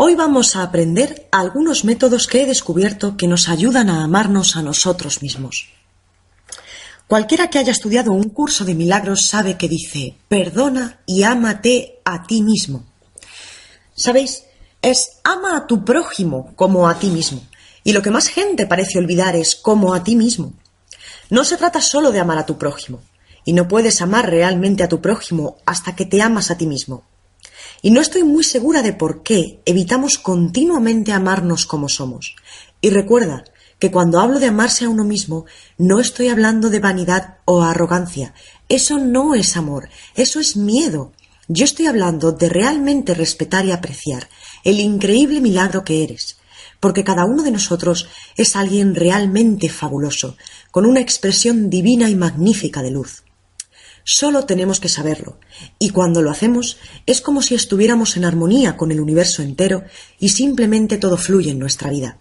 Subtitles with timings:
[0.00, 4.62] Hoy vamos a aprender algunos métodos que he descubierto que nos ayudan a amarnos a
[4.62, 5.70] nosotros mismos.
[7.08, 12.22] Cualquiera que haya estudiado un curso de milagros sabe que dice, perdona y ámate a
[12.28, 12.84] ti mismo.
[13.96, 14.44] ¿Sabéis?
[14.82, 17.42] Es ama a tu prójimo como a ti mismo.
[17.82, 20.52] Y lo que más gente parece olvidar es como a ti mismo.
[21.28, 23.02] No se trata solo de amar a tu prójimo.
[23.44, 27.07] Y no puedes amar realmente a tu prójimo hasta que te amas a ti mismo.
[27.82, 32.34] Y no estoy muy segura de por qué evitamos continuamente amarnos como somos.
[32.80, 33.44] Y recuerda
[33.78, 38.34] que cuando hablo de amarse a uno mismo, no estoy hablando de vanidad o arrogancia.
[38.68, 41.12] Eso no es amor, eso es miedo.
[41.46, 44.28] Yo estoy hablando de realmente respetar y apreciar
[44.64, 46.38] el increíble milagro que eres,
[46.80, 50.36] porque cada uno de nosotros es alguien realmente fabuloso,
[50.70, 53.22] con una expresión divina y magnífica de luz.
[54.10, 55.36] Solo tenemos que saberlo,
[55.78, 59.84] y cuando lo hacemos es como si estuviéramos en armonía con el universo entero
[60.18, 62.16] y simplemente todo fluye en nuestra vida.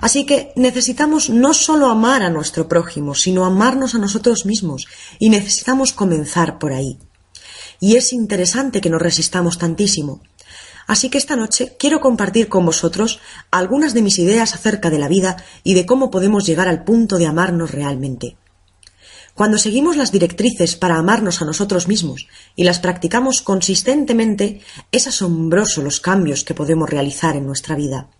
[0.00, 4.88] Así que necesitamos no solo amar a nuestro prójimo, sino amarnos a nosotros mismos,
[5.20, 6.98] y necesitamos comenzar por ahí.
[7.78, 10.20] Y es interesante que nos resistamos tantísimo.
[10.88, 13.20] Así que esta noche quiero compartir con vosotros
[13.52, 17.18] algunas de mis ideas acerca de la vida y de cómo podemos llegar al punto
[17.18, 18.36] de amarnos realmente.
[19.34, 25.82] Cuando seguimos las directrices para amarnos a nosotros mismos y las practicamos consistentemente, es asombroso
[25.82, 28.10] los cambios que podemos realizar en nuestra vida.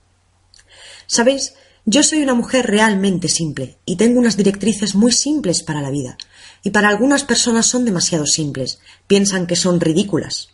[1.07, 5.91] Sabéis, yo soy una mujer realmente simple y tengo unas directrices muy simples para la
[5.91, 6.17] vida,
[6.63, 10.49] y para algunas personas son demasiado simples, piensan que son ridículas.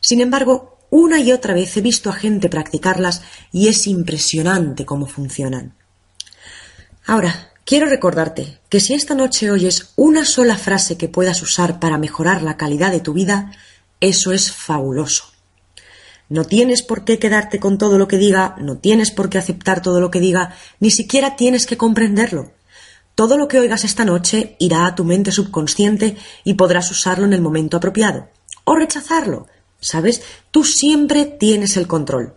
[0.00, 5.06] Sin embargo, una y otra vez he visto a gente practicarlas y es impresionante cómo
[5.06, 5.74] funcionan.
[7.04, 11.98] Ahora, Quiero recordarte que si esta noche oyes una sola frase que puedas usar para
[11.98, 13.50] mejorar la calidad de tu vida,
[13.98, 15.24] eso es fabuloso.
[16.28, 19.82] No tienes por qué quedarte con todo lo que diga, no tienes por qué aceptar
[19.82, 22.52] todo lo que diga, ni siquiera tienes que comprenderlo.
[23.16, 27.32] Todo lo que oigas esta noche irá a tu mente subconsciente y podrás usarlo en
[27.32, 28.28] el momento apropiado.
[28.62, 29.48] O rechazarlo.
[29.80, 30.22] ¿Sabes?
[30.52, 32.36] Tú siempre tienes el control.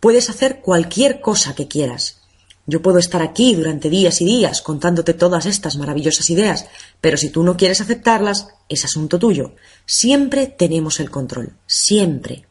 [0.00, 2.25] Puedes hacer cualquier cosa que quieras.
[2.66, 6.66] Yo puedo estar aquí durante días y días contándote todas estas maravillosas ideas,
[7.00, 9.54] pero si tú no quieres aceptarlas, es asunto tuyo.
[9.86, 12.44] Siempre tenemos el control, siempre.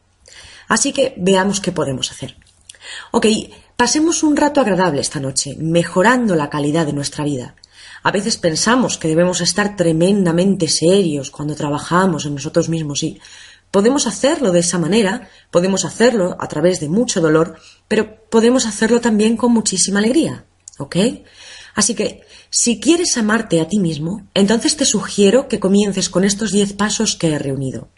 [0.68, 2.36] Así que veamos qué podemos hacer.
[3.10, 3.26] Ok,
[3.76, 7.54] pasemos un rato agradable esta noche, mejorando la calidad de nuestra vida.
[8.02, 13.20] A veces pensamos que debemos estar tremendamente serios cuando trabajamos en nosotros mismos y
[13.76, 19.02] Podemos hacerlo de esa manera, podemos hacerlo a través de mucho dolor, pero podemos hacerlo
[19.02, 20.46] también con muchísima alegría.
[20.78, 20.96] ¿Ok?
[21.74, 26.52] Así que, si quieres amarte a ti mismo, entonces te sugiero que comiences con estos
[26.52, 27.90] diez pasos que he reunido.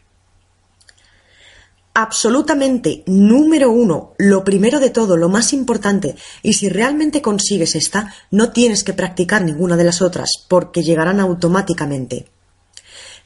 [1.95, 8.13] Absolutamente número uno, lo primero de todo, lo más importante, y si realmente consigues esta,
[8.33, 12.27] no tienes que practicar ninguna de las otras, porque llegarán automáticamente.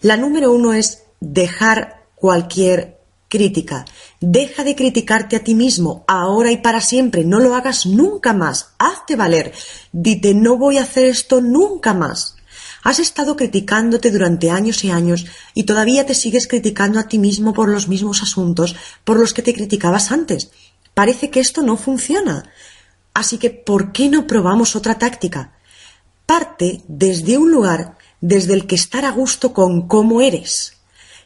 [0.02, 3.84] La número uno es dejar cualquier crítica.
[4.20, 7.24] Deja de criticarte a ti mismo, ahora y para siempre.
[7.24, 8.74] No lo hagas nunca más.
[8.78, 9.52] Hazte valer.
[9.90, 12.36] Dite, no voy a hacer esto nunca más.
[12.84, 17.52] Has estado criticándote durante años y años y todavía te sigues criticando a ti mismo
[17.52, 20.52] por los mismos asuntos por los que te criticabas antes.
[20.94, 22.52] Parece que esto no funciona.
[23.14, 25.54] Así que, ¿por qué no probamos otra táctica?
[26.24, 30.74] Parte desde un lugar desde el que estar a gusto con cómo eres.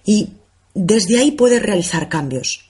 [0.06, 0.36] Y
[0.76, 2.68] desde ahí puedes realizar cambios.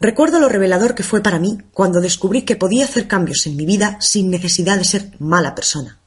[0.00, 3.66] Recuerdo lo revelador que fue para mí cuando descubrí que podía hacer cambios en mi
[3.66, 5.98] vida sin necesidad de ser mala persona.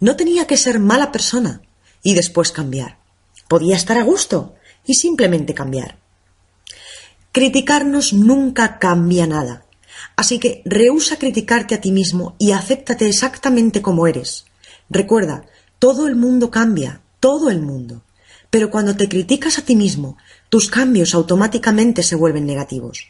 [0.00, 1.60] No tenía que ser mala persona
[2.02, 2.98] y después cambiar.
[3.46, 4.54] Podía estar a gusto
[4.86, 5.98] y simplemente cambiar.
[7.30, 9.66] Criticarnos nunca cambia nada.
[10.16, 14.46] Así que rehúsa criticarte a ti mismo y acéptate exactamente como eres.
[14.88, 15.44] Recuerda,
[15.78, 18.02] todo el mundo cambia, todo el mundo.
[18.52, 20.18] Pero cuando te criticas a ti mismo,
[20.50, 23.08] tus cambios automáticamente se vuelven negativos.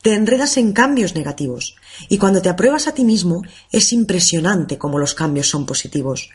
[0.00, 1.76] Te enredas en cambios negativos
[2.08, 6.30] y cuando te apruebas a ti mismo es impresionante cómo los cambios son positivos.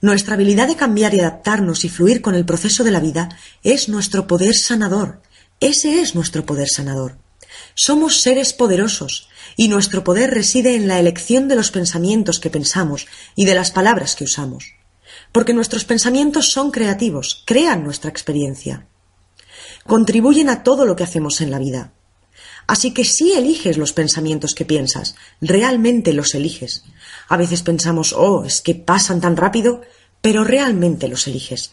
[0.00, 3.28] Nuestra habilidad de cambiar y adaptarnos y fluir con el proceso de la vida
[3.62, 5.20] es nuestro poder sanador.
[5.60, 7.18] Ese es nuestro poder sanador.
[7.74, 13.06] Somos seres poderosos y nuestro poder reside en la elección de los pensamientos que pensamos
[13.36, 14.64] y de las palabras que usamos.
[15.32, 18.86] Porque nuestros pensamientos son creativos, crean nuestra experiencia.
[19.86, 21.92] Contribuyen a todo lo que hacemos en la vida.
[22.66, 26.84] Así que si eliges los pensamientos que piensas, realmente los eliges.
[27.28, 29.82] A veces pensamos, oh, es que pasan tan rápido,
[30.20, 31.72] pero realmente los eliges.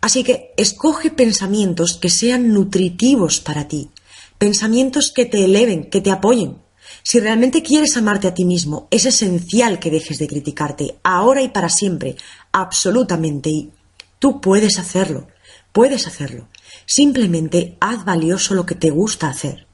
[0.00, 3.90] Así que escoge pensamientos que sean nutritivos para ti,
[4.36, 6.56] pensamientos que te eleven, que te apoyen.
[7.04, 11.48] Si realmente quieres amarte a ti mismo, es esencial que dejes de criticarte, ahora y
[11.48, 12.16] para siempre,
[12.52, 13.50] absolutamente.
[13.50, 13.72] Y
[14.18, 15.28] tú puedes hacerlo,
[15.72, 16.48] puedes hacerlo.
[16.86, 19.66] Simplemente haz valioso lo que te gusta hacer.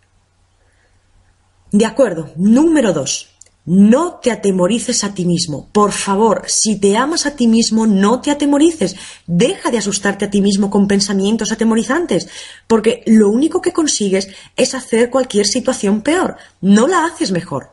[1.70, 2.32] De acuerdo.
[2.36, 3.28] Número dos.
[3.66, 5.68] No te atemorices a ti mismo.
[5.72, 8.96] Por favor, si te amas a ti mismo, no te atemorices.
[9.26, 12.28] Deja de asustarte a ti mismo con pensamientos atemorizantes,
[12.66, 16.38] porque lo único que consigues es hacer cualquier situación peor.
[16.62, 17.72] No la haces mejor.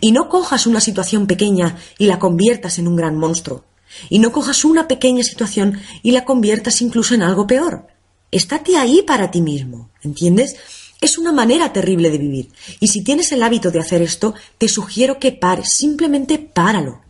[0.00, 3.64] Y no cojas una situación pequeña y la conviertas en un gran monstruo.
[4.08, 7.86] Y no cojas una pequeña situación y la conviertas incluso en algo peor.
[8.30, 10.56] Estate ahí para ti mismo, ¿entiendes?
[11.00, 12.52] Es una manera terrible de vivir.
[12.80, 17.02] Y si tienes el hábito de hacer esto, te sugiero que pares, simplemente páralo.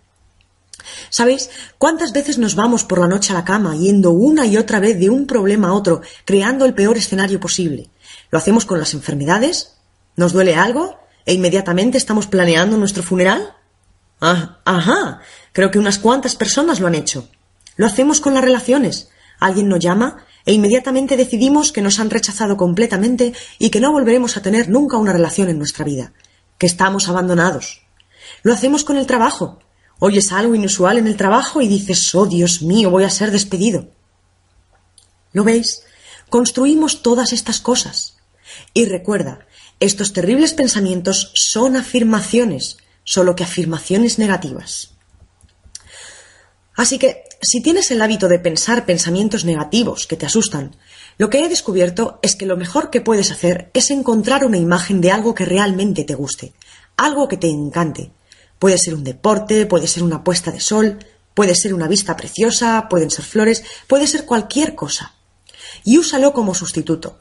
[1.10, 4.80] ¿Sabéis cuántas veces nos vamos por la noche a la cama yendo una y otra
[4.80, 7.90] vez de un problema a otro, creando el peor escenario posible?
[8.30, 9.76] ¿Lo hacemos con las enfermedades?
[10.16, 10.98] ¿Nos duele algo?
[11.24, 13.54] ¿E inmediatamente estamos planeando nuestro funeral?
[14.20, 15.20] Ah, ajá.
[15.58, 17.28] Creo que unas cuantas personas lo han hecho.
[17.74, 19.08] Lo hacemos con las relaciones.
[19.40, 24.36] Alguien nos llama e inmediatamente decidimos que nos han rechazado completamente y que no volveremos
[24.36, 26.12] a tener nunca una relación en nuestra vida,
[26.58, 27.80] que estamos abandonados.
[28.44, 29.58] Lo hacemos con el trabajo.
[29.98, 33.88] Oyes algo inusual en el trabajo y dices, oh Dios mío, voy a ser despedido.
[35.32, 35.82] ¿Lo veis?
[36.30, 38.18] Construimos todas estas cosas.
[38.74, 39.40] Y recuerda,
[39.80, 44.97] estos terribles pensamientos son afirmaciones, solo que afirmaciones negativas.
[46.78, 50.76] Así que si tienes el hábito de pensar pensamientos negativos que te asustan,
[51.18, 55.00] lo que he descubierto es que lo mejor que puedes hacer es encontrar una imagen
[55.00, 56.52] de algo que realmente te guste,
[56.96, 58.12] algo que te encante.
[58.60, 61.00] Puede ser un deporte, puede ser una puesta de sol,
[61.34, 65.14] puede ser una vista preciosa, pueden ser flores, puede ser cualquier cosa.
[65.82, 67.18] Y úsalo como sustituto.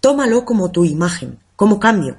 [0.00, 2.18] Tómalo como tu imagen, como cambio,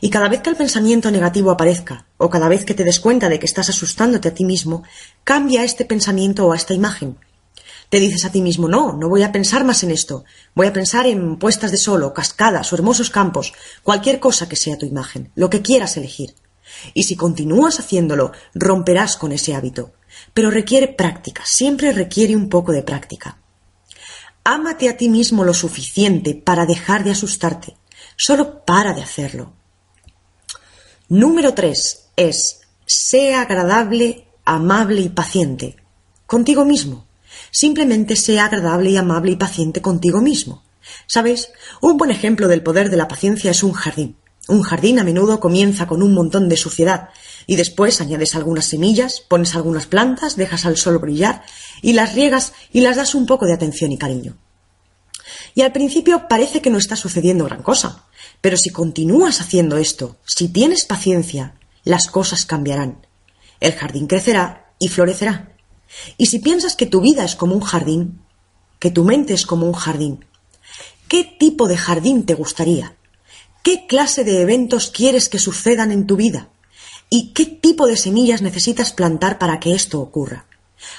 [0.00, 3.28] y cada vez que el pensamiento negativo aparezca, o cada vez que te des cuenta
[3.28, 4.82] de que estás asustándote a ti mismo,
[5.24, 7.18] cambia este pensamiento o a esta imagen.
[7.88, 10.72] Te dices a ti mismo, no, no voy a pensar más en esto, voy a
[10.72, 13.52] pensar en puestas de sol o cascadas o hermosos campos,
[13.82, 16.34] cualquier cosa que sea tu imagen, lo que quieras elegir.
[16.94, 19.92] Y si continúas haciéndolo, romperás con ese hábito.
[20.34, 23.38] Pero requiere práctica, siempre requiere un poco de práctica.
[24.42, 27.76] Ámate a ti mismo lo suficiente para dejar de asustarte.
[28.16, 29.52] Solo para de hacerlo.
[31.08, 35.76] Número tres es sea agradable, amable y paciente
[36.26, 37.06] contigo mismo.
[37.52, 40.64] Simplemente sea agradable y amable y paciente contigo mismo.
[41.06, 41.50] ¿Sabéis?
[41.80, 44.16] Un buen ejemplo del poder de la paciencia es un jardín.
[44.48, 47.10] Un jardín a menudo comienza con un montón de suciedad
[47.46, 51.44] y después añades algunas semillas, pones algunas plantas, dejas al sol brillar
[51.82, 54.36] y las riegas y las das un poco de atención y cariño.
[55.54, 58.06] Y al principio parece que no está sucediendo gran cosa,
[58.46, 63.04] pero si continúas haciendo esto, si tienes paciencia, las cosas cambiarán.
[63.58, 65.56] El jardín crecerá y florecerá.
[66.16, 68.20] Y si piensas que tu vida es como un jardín,
[68.78, 70.24] que tu mente es como un jardín,
[71.08, 72.94] ¿qué tipo de jardín te gustaría?
[73.64, 76.48] ¿Qué clase de eventos quieres que sucedan en tu vida?
[77.10, 80.46] ¿Y qué tipo de semillas necesitas plantar para que esto ocurra?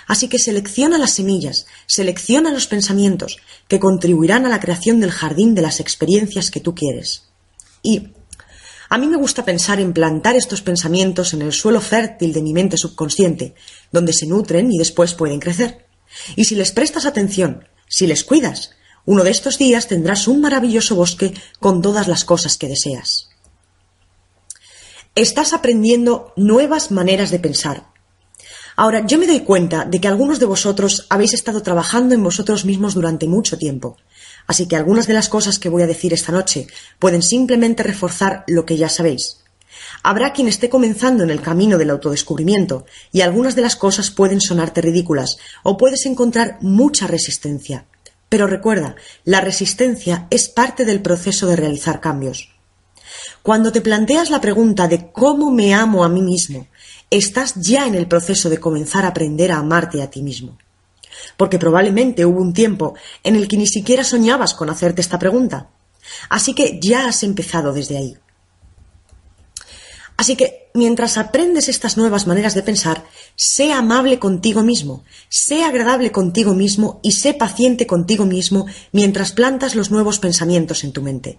[0.06, 3.38] Así que selecciona las semillas, selecciona los pensamientos
[3.70, 7.27] que contribuirán a la creación del jardín de las experiencias que tú quieres.
[7.88, 8.10] Y
[8.90, 12.52] a mí me gusta pensar en plantar estos pensamientos en el suelo fértil de mi
[12.52, 13.56] mente subconsciente,
[13.94, 15.86] donde se nutren y después pueden crecer.
[16.36, 18.72] Y si les prestas atención, si les cuidas,
[19.06, 23.30] uno de estos días tendrás un maravilloso bosque con todas las cosas que deseas.
[25.16, 27.86] Estás aprendiendo nuevas maneras de pensar,
[28.80, 32.64] Ahora, yo me doy cuenta de que algunos de vosotros habéis estado trabajando en vosotros
[32.64, 33.98] mismos durante mucho tiempo.
[34.48, 36.68] Así que algunas de las cosas que voy a decir esta noche
[37.00, 39.44] pueden simplemente reforzar lo que ya sabéis.
[40.04, 44.42] Habrá quien esté comenzando en el camino del autodescubrimiento y algunas de las cosas pueden
[44.42, 47.86] sonarte ridículas o puedes encontrar mucha resistencia.
[48.30, 52.50] Pero recuerda, la resistencia es parte del proceso de realizar cambios.
[53.42, 56.68] Cuando te planteas la pregunta de cómo me amo a mí mismo
[57.10, 60.58] estás ya en el proceso de comenzar a aprender a amarte a ti mismo.
[61.38, 65.70] Porque probablemente hubo un tiempo en el que ni siquiera soñabas con hacerte esta pregunta.
[66.30, 68.18] Así que ya has empezado desde ahí.
[70.18, 73.06] Así que mientras aprendes estas nuevas maneras de pensar,
[73.36, 79.76] sé amable contigo mismo, sé agradable contigo mismo y sé paciente contigo mismo mientras plantas
[79.76, 81.38] los nuevos pensamientos en tu mente.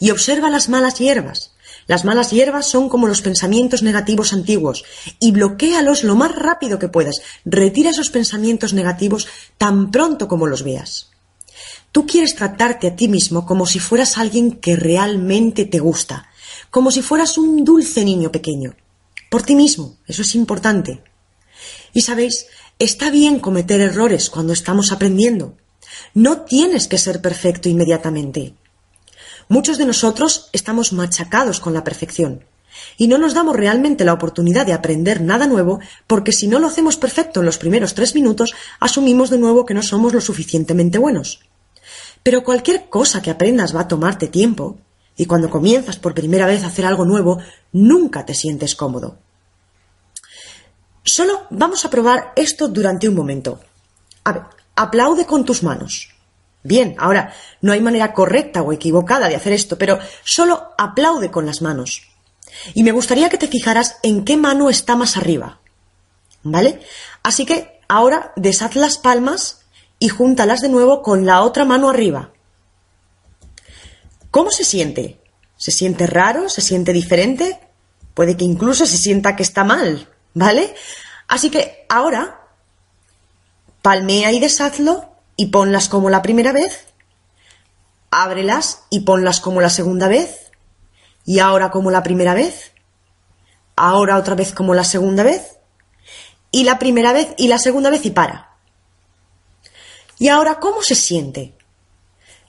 [0.00, 1.52] Y observa las malas hierbas.
[1.88, 4.84] Las malas hierbas son como los pensamientos negativos antiguos
[5.18, 7.16] y bloquéalos lo más rápido que puedas.
[7.46, 9.26] Retira esos pensamientos negativos
[9.56, 11.10] tan pronto como los veas.
[11.90, 16.28] Tú quieres tratarte a ti mismo como si fueras alguien que realmente te gusta,
[16.70, 18.76] como si fueras un dulce niño pequeño.
[19.30, 21.02] Por ti mismo, eso es importante.
[21.94, 22.46] Y sabéis,
[22.78, 25.56] está bien cometer errores cuando estamos aprendiendo.
[26.12, 28.54] No tienes que ser perfecto inmediatamente.
[29.48, 32.44] Muchos de nosotros estamos machacados con la perfección
[32.98, 36.66] y no nos damos realmente la oportunidad de aprender nada nuevo porque si no lo
[36.66, 40.98] hacemos perfecto en los primeros tres minutos, asumimos de nuevo que no somos lo suficientemente
[40.98, 41.40] buenos.
[42.22, 44.78] Pero cualquier cosa que aprendas va a tomarte tiempo
[45.16, 47.38] y cuando comienzas por primera vez a hacer algo nuevo,
[47.72, 49.16] nunca te sientes cómodo.
[51.04, 53.60] Solo vamos a probar esto durante un momento.
[54.24, 54.42] A ver,
[54.76, 56.17] aplaude con tus manos.
[56.68, 57.32] Bien, ahora
[57.62, 62.02] no hay manera correcta o equivocada de hacer esto, pero solo aplaude con las manos.
[62.74, 65.60] Y me gustaría que te fijaras en qué mano está más arriba.
[66.42, 66.80] ¿Vale?
[67.22, 69.62] Así que ahora deshaz las palmas
[69.98, 72.32] y júntalas de nuevo con la otra mano arriba.
[74.30, 75.22] ¿Cómo se siente?
[75.56, 76.50] ¿Se siente raro?
[76.50, 77.60] ¿Se siente diferente?
[78.12, 80.74] Puede que incluso se sienta que está mal, ¿vale?
[81.28, 82.42] Así que ahora
[83.80, 86.86] palmea y deshazlo y ponlas como la primera vez.
[88.10, 90.50] Ábrelas y ponlas como la segunda vez.
[91.24, 92.72] Y ahora como la primera vez.
[93.76, 95.58] Ahora otra vez como la segunda vez.
[96.50, 98.56] Y la primera vez y la segunda vez y para.
[100.18, 101.54] Y ahora, ¿cómo se siente?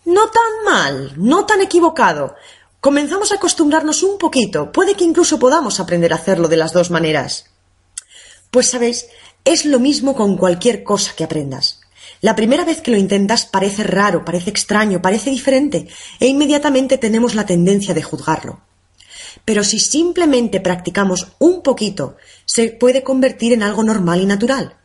[0.06, 2.36] No tan mal, no tan equivocado.
[2.82, 4.72] Comenzamos a acostumbrarnos un poquito.
[4.72, 7.52] Puede que incluso podamos aprender a hacerlo de las dos maneras.
[8.50, 9.06] Pues sabéis,
[9.46, 11.79] es lo mismo con cualquier cosa que aprendas.
[12.22, 15.88] La primera vez que lo intentas parece raro, parece extraño, parece diferente,
[16.20, 18.62] e inmediatamente tenemos la tendencia de juzgarlo.
[19.46, 24.76] Pero si simplemente practicamos un poquito, se puede convertir en algo normal y natural.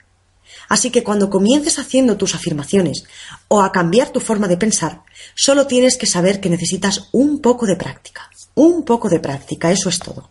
[0.68, 3.04] Así que cuando comiences haciendo tus afirmaciones
[3.48, 5.02] o a cambiar tu forma de pensar,
[5.34, 8.30] solo tienes que saber que necesitas un poco de práctica.
[8.54, 10.30] Un poco de práctica, eso es todo.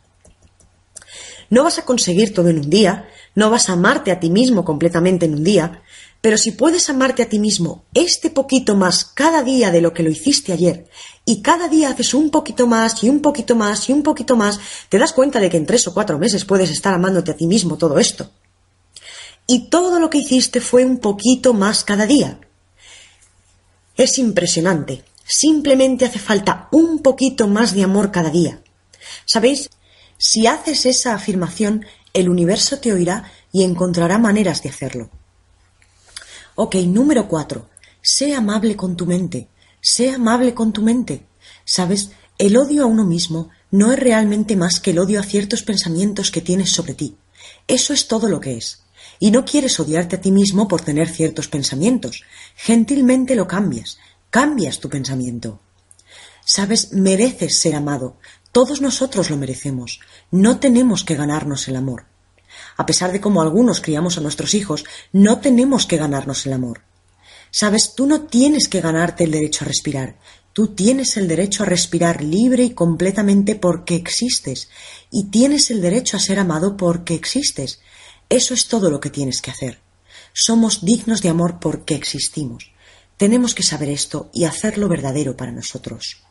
[1.49, 4.63] No vas a conseguir todo en un día, no vas a amarte a ti mismo
[4.63, 5.83] completamente en un día,
[6.23, 10.03] pero si puedes amarte a ti mismo este poquito más cada día de lo que
[10.03, 10.87] lo hiciste ayer,
[11.25, 14.57] y cada día haces un poquito más y un poquito más y un poquito más,
[14.87, 17.45] te das cuenta de que en tres o cuatro meses puedes estar amándote a ti
[17.45, 18.31] mismo todo esto
[19.47, 22.39] y todo lo que hiciste fue un poquito más cada día.
[23.97, 25.03] Es impresionante.
[25.25, 28.61] Simplemente hace falta un poquito más de amor cada día.
[29.25, 29.69] ¿Sabéis?
[30.17, 35.09] Si haces esa afirmación, el universo te oirá y encontrará maneras de hacerlo.
[36.55, 37.69] Ok, número cuatro.
[38.01, 39.47] Sé amable con tu mente.
[39.81, 41.25] Sé amable con tu mente.
[41.65, 42.11] ¿Sabes?
[42.37, 46.31] El odio a uno mismo no es realmente más que el odio a ciertos pensamientos
[46.31, 47.15] que tienes sobre ti.
[47.67, 48.83] Eso es todo lo que es
[49.19, 52.23] y no quieres odiarte a ti mismo por tener ciertos pensamientos.
[52.55, 53.97] Gentilmente lo cambias,
[54.29, 55.59] cambias tu pensamiento.
[56.45, 58.17] Sabes, mereces ser amado.
[58.51, 60.01] Todos nosotros lo merecemos.
[60.29, 62.05] No tenemos que ganarnos el amor.
[62.77, 66.81] A pesar de cómo algunos criamos a nuestros hijos, no tenemos que ganarnos el amor.
[67.51, 70.17] Sabes, tú no tienes que ganarte el derecho a respirar.
[70.53, 74.69] Tú tienes el derecho a respirar libre y completamente porque existes.
[75.11, 77.79] Y tienes el derecho a ser amado porque existes.
[78.29, 79.79] Eso es todo lo que tienes que hacer.
[80.33, 82.71] Somos dignos de amor porque existimos.
[83.17, 86.23] Tenemos que saber esto y hacerlo verdadero para nosotros.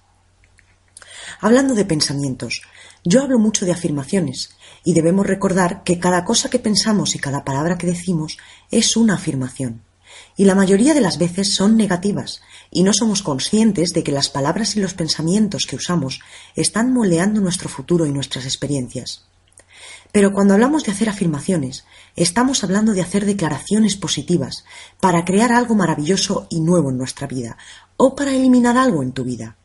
[1.40, 2.62] Hablando de pensamientos,
[3.04, 4.50] yo hablo mucho de afirmaciones
[4.84, 8.38] y debemos recordar que cada cosa que pensamos y cada palabra que decimos
[8.70, 9.82] es una afirmación.
[10.36, 14.28] Y la mayoría de las veces son negativas y no somos conscientes de que las
[14.28, 16.20] palabras y los pensamientos que usamos
[16.54, 19.26] están moleando nuestro futuro y nuestras experiencias.
[20.12, 21.84] Pero cuando hablamos de hacer afirmaciones,
[22.16, 24.64] estamos hablando de hacer declaraciones positivas
[25.00, 27.56] para crear algo maravilloso y nuevo en nuestra vida
[27.96, 29.56] o para eliminar algo en tu vida.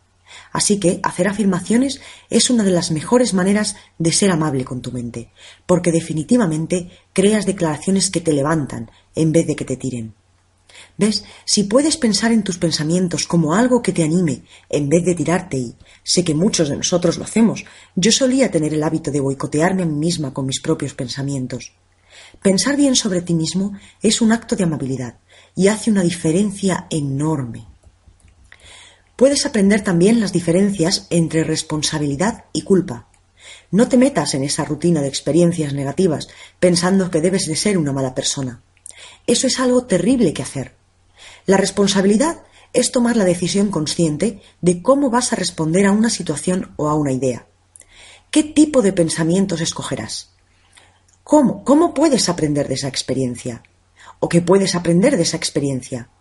[0.57, 4.91] Así que hacer afirmaciones es una de las mejores maneras de ser amable con tu
[4.91, 5.29] mente,
[5.67, 10.15] porque definitivamente creas declaraciones que te levantan en vez de que te tiren.
[10.97, 11.25] ¿Ves?
[11.45, 15.57] Si puedes pensar en tus pensamientos como algo que te anime en vez de tirarte
[15.57, 17.63] y sé que muchos de nosotros lo hacemos,
[17.95, 21.73] yo solía tener el hábito de boicotearme a mí misma con mis propios pensamientos.
[22.41, 25.19] Pensar bien sobre ti mismo es un acto de amabilidad
[25.55, 27.76] y hace una diferencia enorme.
[29.17, 33.07] Puedes aprender también las diferencias entre responsabilidad y culpa.
[33.71, 36.27] No te metas en esa rutina de experiencias negativas
[36.59, 38.62] pensando que debes de ser una mala persona.
[39.25, 40.75] Eso es algo terrible que hacer.
[41.47, 42.43] La responsabilidad
[42.74, 46.93] es tomar la decisión consciente de cómo vas a responder a una situación o a
[46.93, 47.47] una idea.
[48.29, 50.29] ¿Qué tipo de pensamientos escogerás?
[51.24, 51.63] ¿Cómo?
[51.63, 53.63] ¿Cómo puedes aprender de esa experiencia?
[54.19, 56.12] ¿O qué puedes aprender de esa experiencia?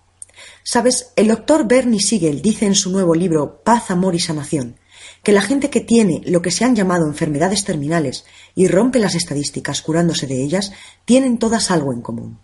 [0.63, 4.77] Sabes, el doctor Bernie Siegel dice en su nuevo libro Paz, Amor y Sanación
[5.23, 8.25] que la gente que tiene lo que se han llamado enfermedades terminales
[8.55, 10.73] y rompe las estadísticas curándose de ellas,
[11.05, 12.39] tienen todas algo en común.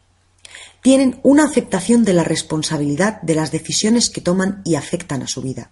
[0.82, 5.42] Tienen una aceptación de la responsabilidad de las decisiones que toman y afectan a su
[5.42, 5.70] vida.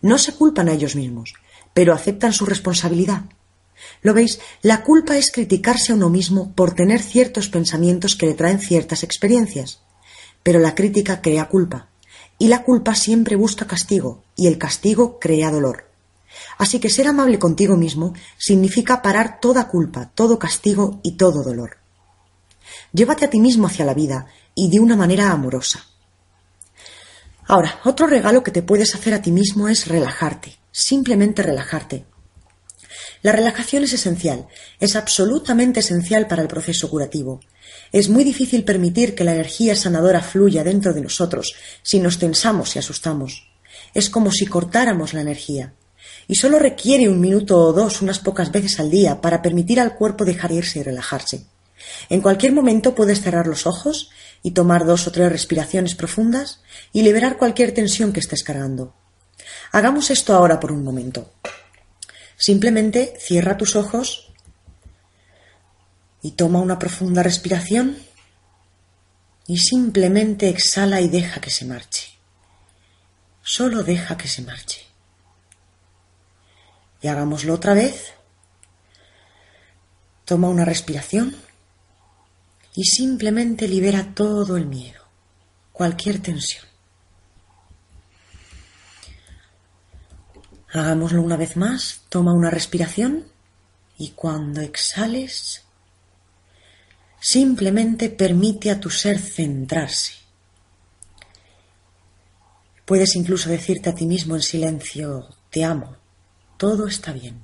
[0.00, 1.34] No se culpan a ellos mismos,
[1.74, 3.24] pero aceptan su responsabilidad.
[4.02, 4.38] ¿Lo veis?
[4.62, 9.02] La culpa es criticarse a uno mismo por tener ciertos pensamientos que le traen ciertas
[9.02, 9.80] experiencias.
[10.46, 11.88] Pero la crítica crea culpa,
[12.38, 15.90] y la culpa siempre busca castigo, y el castigo crea dolor.
[16.56, 21.78] Así que ser amable contigo mismo significa parar toda culpa, todo castigo y todo dolor.
[22.92, 25.84] Llévate a ti mismo hacia la vida y de una manera amorosa.
[27.48, 32.06] Ahora, otro regalo que te puedes hacer a ti mismo es relajarte, simplemente relajarte.
[33.22, 34.46] La relajación es esencial,
[34.78, 37.40] es absolutamente esencial para el proceso curativo.
[37.92, 42.76] Es muy difícil permitir que la energía sanadora fluya dentro de nosotros si nos tensamos
[42.76, 43.48] y asustamos.
[43.94, 45.74] Es como si cortáramos la energía.
[46.28, 49.94] Y solo requiere un minuto o dos unas pocas veces al día para permitir al
[49.94, 51.46] cuerpo dejar irse y relajarse.
[52.08, 54.10] En cualquier momento puedes cerrar los ojos
[54.42, 56.60] y tomar dos o tres respiraciones profundas
[56.92, 58.94] y liberar cualquier tensión que estés cargando.
[59.72, 61.30] Hagamos esto ahora por un momento.
[62.36, 64.25] Simplemente cierra tus ojos
[66.26, 67.96] y toma una profunda respiración
[69.46, 72.18] y simplemente exhala y deja que se marche.
[73.44, 74.84] Solo deja que se marche.
[77.00, 78.12] Y hagámoslo otra vez.
[80.24, 81.36] Toma una respiración
[82.74, 85.04] y simplemente libera todo el miedo,
[85.70, 86.64] cualquier tensión.
[90.72, 92.00] Hagámoslo una vez más.
[92.08, 93.28] Toma una respiración
[93.96, 95.65] y cuando exhales,
[97.26, 100.12] Simplemente permite a tu ser centrarse.
[102.84, 105.96] Puedes incluso decirte a ti mismo en silencio, te amo,
[106.56, 107.42] todo está bien.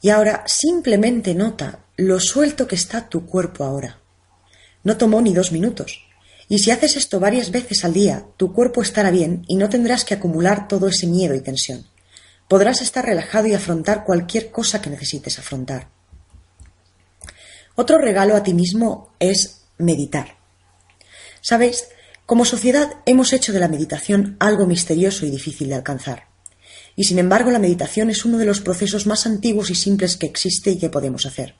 [0.00, 3.98] Y ahora simplemente nota lo suelto que está tu cuerpo ahora.
[4.84, 6.06] No tomó ni dos minutos.
[6.48, 10.04] Y si haces esto varias veces al día, tu cuerpo estará bien y no tendrás
[10.04, 11.84] que acumular todo ese miedo y tensión.
[12.46, 15.95] Podrás estar relajado y afrontar cualquier cosa que necesites afrontar.
[17.78, 20.38] Otro regalo a ti mismo es meditar.
[21.42, 21.88] Sabéis,
[22.24, 26.28] como sociedad hemos hecho de la meditación algo misterioso y difícil de alcanzar.
[26.96, 30.24] Y sin embargo la meditación es uno de los procesos más antiguos y simples que
[30.24, 31.54] existe y que podemos hacer.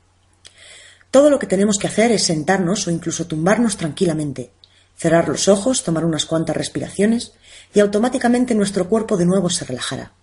[1.11, 4.53] Todo lo que tenemos que hacer es sentarnos o incluso tumbarnos tranquilamente,
[4.97, 7.33] cerrar los ojos, tomar unas cuantas respiraciones
[7.75, 10.15] y automáticamente nuestro cuerpo de nuevo se relajará.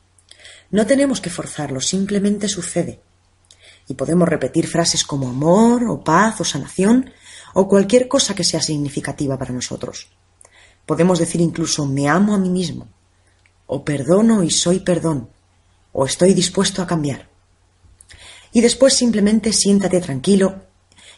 [0.72, 3.00] No tenemos que forzarlo, simplemente sucede
[3.88, 7.12] y podemos repetir frases como amor o paz o sanación
[7.54, 10.10] o cualquier cosa que sea significativa para nosotros.
[10.86, 12.88] Podemos decir incluso me amo a mí mismo
[13.68, 15.30] o perdono y soy perdón
[15.92, 17.30] o estoy dispuesto a cambiar.
[18.52, 20.64] Y después simplemente siéntate tranquilo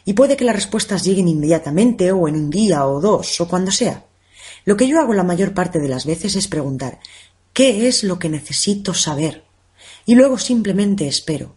[0.06, 3.72] y puede que las respuestas lleguen inmediatamente o en un día o dos o cuando
[3.72, 4.06] sea.
[4.64, 7.00] Lo que yo hago la mayor parte de las veces es preguntar
[7.54, 9.44] ¿qué es lo que necesito saber?
[10.06, 11.56] Y luego simplemente espero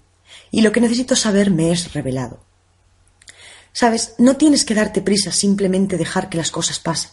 [0.50, 2.40] y lo que necesito saber me es revelado.
[3.72, 7.12] Sabes, no tienes que darte prisa simplemente dejar que las cosas pasen.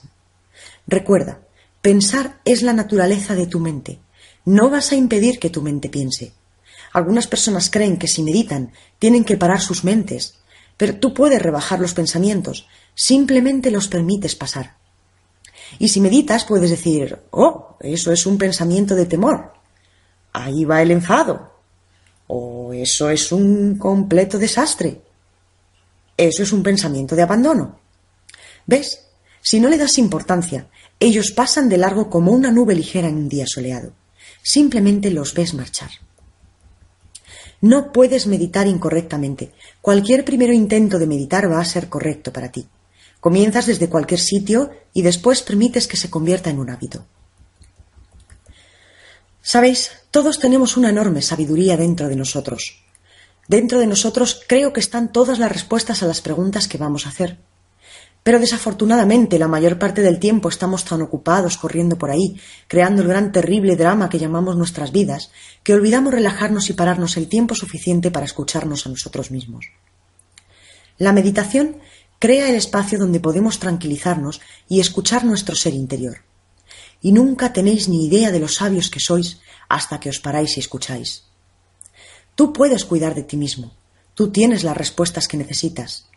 [0.88, 1.40] Recuerda,
[1.82, 4.00] pensar es la naturaleza de tu mente.
[4.46, 6.34] No vas a impedir que tu mente piense.
[6.94, 10.36] Algunas personas creen que si meditan tienen que parar sus mentes,
[10.78, 14.78] pero tú puedes rebajar los pensamientos, simplemente los permites pasar.
[15.80, 19.54] Y si meditas puedes decir, oh, eso es un pensamiento de temor.
[20.32, 21.55] Ahí va el enfado,
[22.28, 25.02] o eso es un completo desastre.
[26.18, 27.80] Eso es un pensamiento de abandono.
[28.66, 29.02] ¿Ves?
[29.42, 30.68] Si no le das importancia,
[31.00, 33.94] ellos pasan de largo como una nube ligera en un día soleado.
[34.42, 35.92] Simplemente los ves marchar.
[37.62, 39.52] No puedes meditar incorrectamente.
[39.82, 42.68] Cualquier primer intento de meditar va a ser correcto para ti.
[43.20, 47.06] Comienzas desde cualquier sitio y después permites que se convierta en un hábito.
[49.48, 52.82] Sabéis, todos tenemos una enorme sabiduría dentro de nosotros.
[53.48, 57.10] Dentro de nosotros creo que están todas las respuestas a las preguntas que vamos a
[57.10, 57.38] hacer.
[58.24, 63.08] Pero desafortunadamente la mayor parte del tiempo estamos tan ocupados corriendo por ahí, creando el
[63.08, 65.30] gran terrible drama que llamamos nuestras vidas,
[65.62, 69.68] que olvidamos relajarnos y pararnos el tiempo suficiente para escucharnos a nosotros mismos.
[70.98, 71.78] La meditación
[72.18, 76.22] crea el espacio donde podemos tranquilizarnos y escuchar nuestro ser interior.
[77.02, 80.60] Y nunca tenéis ni idea de lo sabios que sois hasta que os paráis y
[80.60, 81.26] escucháis.
[82.36, 83.74] Tú puedes cuidar de ti mismo,
[84.14, 86.10] tú tienes las respuestas que necesitas,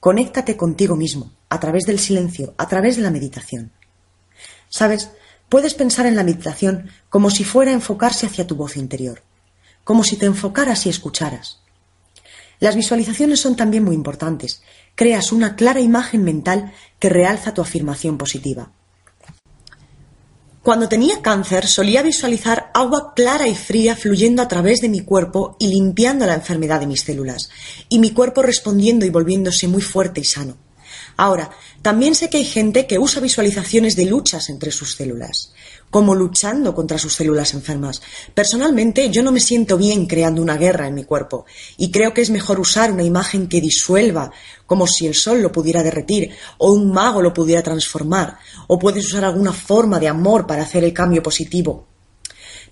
[0.00, 3.72] Conéctate contigo mismo, a través del silencio, a través de la meditación.
[4.68, 5.10] Sabes,
[5.48, 9.22] puedes pensar en la meditación como si fuera enfocarse hacia tu voz interior,
[9.82, 11.62] como si te enfocaras y escucharas.
[12.60, 14.62] Las visualizaciones son también muy importantes.
[14.94, 18.70] Creas una clara imagen mental que realza tu afirmación positiva.
[20.68, 25.56] Cuando tenía cáncer solía visualizar agua clara y fría fluyendo a través de mi cuerpo
[25.58, 27.48] y limpiando la enfermedad de mis células,
[27.88, 30.58] y mi cuerpo respondiendo y volviéndose muy fuerte y sano.
[31.16, 31.50] Ahora,
[31.80, 35.54] también sé que hay gente que usa visualizaciones de luchas entre sus células
[35.90, 38.02] como luchando contra sus células enfermas.
[38.34, 41.46] Personalmente, yo no me siento bien creando una guerra en mi cuerpo
[41.76, 44.30] y creo que es mejor usar una imagen que disuelva,
[44.66, 49.06] como si el sol lo pudiera derretir o un mago lo pudiera transformar, o puedes
[49.06, 51.86] usar alguna forma de amor para hacer el cambio positivo.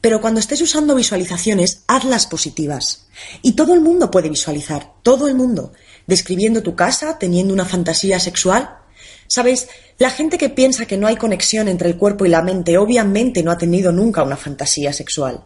[0.00, 3.06] Pero cuando estés usando visualizaciones, hazlas positivas.
[3.42, 5.72] Y todo el mundo puede visualizar, todo el mundo,
[6.06, 8.78] describiendo tu casa, teniendo una fantasía sexual,
[9.28, 12.78] Sabéis, la gente que piensa que no hay conexión entre el cuerpo y la mente
[12.78, 15.44] obviamente no ha tenido nunca una fantasía sexual.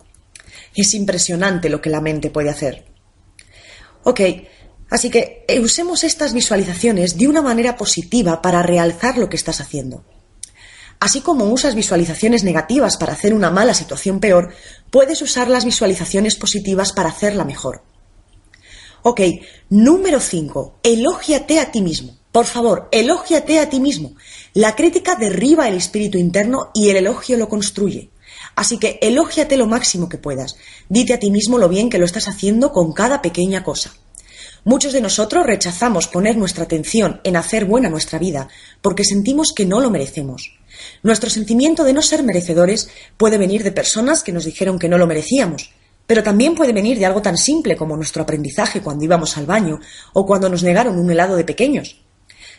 [0.75, 2.85] Es impresionante lo que la mente puede hacer.
[4.05, 4.21] Ok,
[4.91, 9.61] así que eh, usemos estas visualizaciones de una manera positiva para realzar lo que estás
[9.61, 10.05] haciendo.
[11.01, 14.53] Así como usas visualizaciones negativas para hacer una mala situación peor,
[14.91, 17.83] puedes usar las visualizaciones positivas para hacerla mejor.
[19.03, 19.21] Ok,
[19.71, 20.81] número 5.
[20.83, 22.20] Elógiate a ti mismo.
[22.33, 24.15] Por favor, elógiate a ti mismo.
[24.55, 28.11] La crítica derriba el espíritu interno y el elogio lo construye.
[28.55, 30.57] Así que elógiate lo máximo que puedas.
[30.89, 33.93] Dite a ti mismo lo bien que lo estás haciendo con cada pequeña cosa.
[34.63, 38.49] Muchos de nosotros rechazamos poner nuestra atención en hacer buena nuestra vida
[38.81, 40.57] porque sentimos que no lo merecemos.
[41.03, 44.99] Nuestro sentimiento de no ser merecedores puede venir de personas que nos dijeron que no
[44.99, 45.73] lo merecíamos,
[46.07, 49.81] pero también puede venir de algo tan simple como nuestro aprendizaje cuando íbamos al baño
[50.13, 52.01] o cuando nos negaron un helado de pequeños.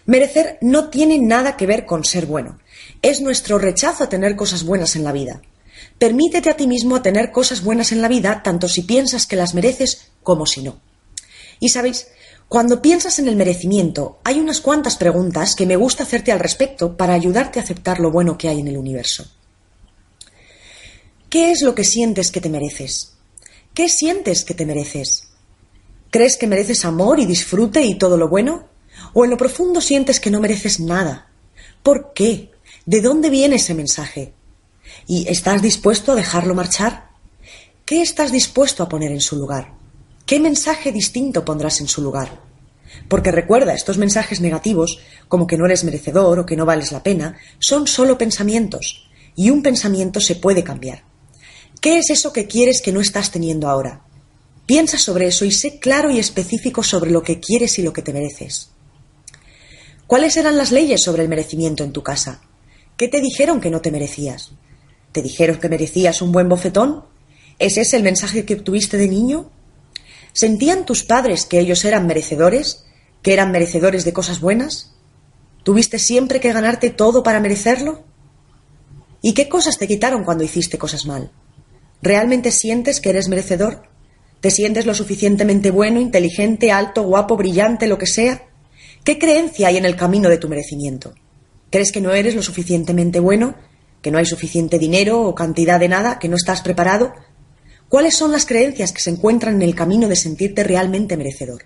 [0.05, 2.59] Merecer no tiene nada que ver con ser bueno.
[3.01, 5.41] Es nuestro rechazo a tener cosas buenas en la vida.
[5.97, 9.35] Permítete a ti mismo a tener cosas buenas en la vida, tanto si piensas que
[9.35, 10.79] las mereces como si no.
[11.59, 12.07] Y sabéis,
[12.47, 16.97] cuando piensas en el merecimiento, hay unas cuantas preguntas que me gusta hacerte al respecto
[16.97, 19.25] para ayudarte a aceptar lo bueno que hay en el universo.
[21.29, 23.13] ¿Qué es lo que sientes que te mereces?
[23.73, 25.29] ¿Qué sientes que te mereces?
[26.09, 28.67] ¿Crees que mereces amor y disfrute y todo lo bueno?
[29.13, 31.29] O en lo profundo sientes que no mereces nada.
[31.83, 32.51] ¿Por qué?
[32.85, 34.33] ¿De dónde viene ese mensaje?
[35.07, 37.09] ¿Y estás dispuesto a dejarlo marchar?
[37.85, 39.73] ¿Qué estás dispuesto a poner en su lugar?
[40.25, 42.39] ¿Qué mensaje distinto pondrás en su lugar?
[43.07, 47.03] Porque recuerda, estos mensajes negativos, como que no eres merecedor o que no vales la
[47.03, 51.03] pena, son solo pensamientos, y un pensamiento se puede cambiar.
[51.79, 54.01] ¿Qué es eso que quieres que no estás teniendo ahora?
[54.65, 58.01] Piensa sobre eso y sé claro y específico sobre lo que quieres y lo que
[58.01, 58.69] te mereces.
[60.11, 62.41] ¿Cuáles eran las leyes sobre el merecimiento en tu casa?
[62.97, 64.51] ¿Qué te dijeron que no te merecías?
[65.13, 67.05] ¿Te dijeron que merecías un buen bofetón?
[67.59, 69.49] ¿Es ese el mensaje que obtuviste de niño?
[70.33, 72.83] ¿Sentían tus padres que ellos eran merecedores?
[73.21, 74.91] ¿Que eran merecedores de cosas buenas?
[75.63, 78.03] ¿Tuviste siempre que ganarte todo para merecerlo?
[79.21, 81.31] ¿Y qué cosas te quitaron cuando hiciste cosas mal?
[82.01, 83.83] ¿Realmente sientes que eres merecedor?
[84.41, 88.50] ¿Te sientes lo suficientemente bueno, inteligente, alto, guapo, brillante, lo que sea?
[89.03, 91.15] ¿Qué creencia hay en el camino de tu merecimiento?
[91.71, 93.55] ¿Crees que no eres lo suficientemente bueno?
[94.03, 96.19] ¿Que no hay suficiente dinero o cantidad de nada?
[96.19, 97.11] ¿Que no estás preparado?
[97.89, 101.63] ¿Cuáles son las creencias que se encuentran en el camino de sentirte realmente merecedor?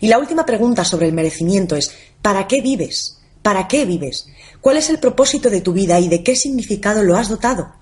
[0.00, 3.18] Y la última pregunta sobre el merecimiento es ¿para qué vives?
[3.42, 4.26] ¿Para qué vives?
[4.62, 7.74] ¿Cuál es el propósito de tu vida y de qué significado lo has dotado?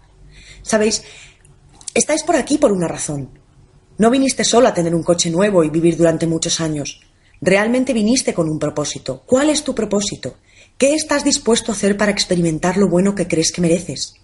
[0.62, 1.04] Sabéis,
[1.94, 3.30] estáis por aquí por una razón.
[3.96, 7.00] No viniste solo a tener un coche nuevo y vivir durante muchos años.
[7.40, 9.22] Realmente viniste con un propósito.
[9.26, 10.36] ¿Cuál es tu propósito?
[10.76, 14.14] ¿Qué estás dispuesto a hacer para experimentar lo bueno que crees que mereces?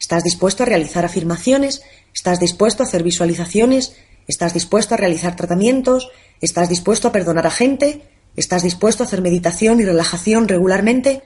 [0.00, 1.82] ¿Estás dispuesto a realizar afirmaciones?
[2.14, 3.94] ¿Estás dispuesto a hacer visualizaciones?
[4.26, 6.08] ¿Estás dispuesto a realizar tratamientos?
[6.40, 8.02] ¿Estás dispuesto a perdonar a gente?
[8.36, 11.22] ¿Estás dispuesto a hacer meditación y relajación regularmente?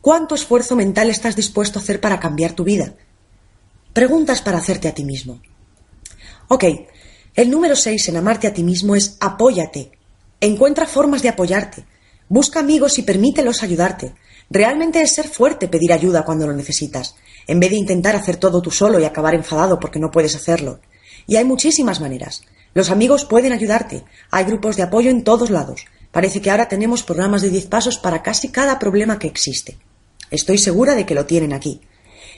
[0.00, 2.94] ¿Cuánto esfuerzo mental estás dispuesto a hacer para cambiar tu vida?
[3.92, 5.40] Preguntas para hacerte a ti mismo.
[6.48, 6.64] Ok,
[7.34, 9.92] el número 6 en amarte a ti mismo es apóyate,
[10.40, 11.84] Encuentra formas de apoyarte.
[12.28, 14.14] Busca amigos y permítelos ayudarte.
[14.50, 17.16] Realmente es ser fuerte pedir ayuda cuando lo necesitas,
[17.46, 20.80] en vez de intentar hacer todo tú solo y acabar enfadado porque no puedes hacerlo.
[21.26, 22.42] Y hay muchísimas maneras.
[22.74, 24.04] Los amigos pueden ayudarte.
[24.30, 25.86] Hay grupos de apoyo en todos lados.
[26.10, 29.78] Parece que ahora tenemos programas de 10 pasos para casi cada problema que existe.
[30.30, 31.80] Estoy segura de que lo tienen aquí.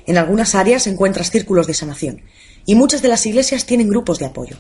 [0.07, 2.23] En algunas áreas encuentras círculos de sanación
[2.65, 4.57] y muchas de las iglesias tienen grupos de apoyo.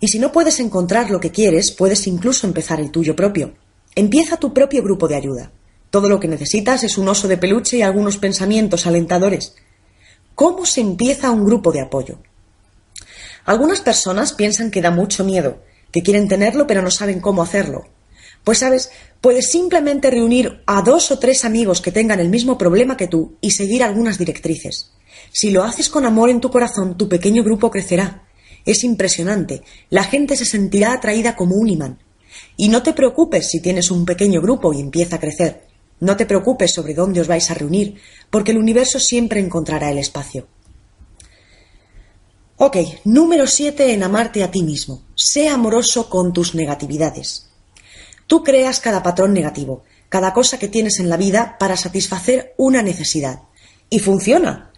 [0.00, 3.54] Y si no puedes encontrar lo que quieres, puedes incluso empezar el tuyo propio.
[3.94, 5.52] Empieza tu propio grupo de ayuda.
[5.90, 9.54] Todo lo que necesitas es un oso de peluche y algunos pensamientos alentadores.
[10.34, 12.18] ¿Cómo se empieza un grupo de apoyo?
[13.44, 17.86] Algunas personas piensan que da mucho miedo, que quieren tenerlo pero no saben cómo hacerlo.
[18.44, 22.96] Pues sabes, puedes simplemente reunir a dos o tres amigos que tengan el mismo problema
[22.96, 24.92] que tú y seguir algunas directrices.
[25.30, 28.22] Si lo haces con amor en tu corazón, tu pequeño grupo crecerá.
[28.64, 29.62] Es impresionante.
[29.88, 31.98] La gente se sentirá atraída como un imán.
[32.56, 35.66] Y no te preocupes si tienes un pequeño grupo y empieza a crecer.
[36.00, 37.96] No te preocupes sobre dónde os vais a reunir,
[38.30, 40.46] porque el universo siempre encontrará el espacio.
[42.56, 45.02] Ok, número 7 en amarte a ti mismo.
[45.14, 47.48] Sé amoroso con tus negatividades.
[48.26, 52.82] Tú creas cada patrón negativo, cada cosa que tienes en la vida para satisfacer una
[52.82, 53.40] necesidad.
[53.88, 54.72] Y funciona.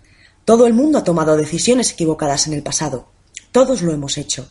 [0.45, 3.09] Todo el mundo ha tomado decisiones equivocadas en el pasado.
[3.53, 4.51] Todos lo hemos hecho.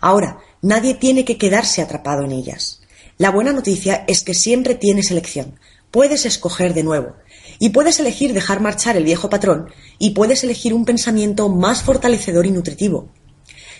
[0.00, 2.80] Ahora, nadie tiene que quedarse atrapado en ellas.
[3.18, 5.58] La buena noticia es que siempre tienes elección.
[5.90, 7.14] Puedes escoger de nuevo.
[7.58, 12.46] Y puedes elegir dejar marchar el viejo patrón y puedes elegir un pensamiento más fortalecedor
[12.46, 13.10] y nutritivo.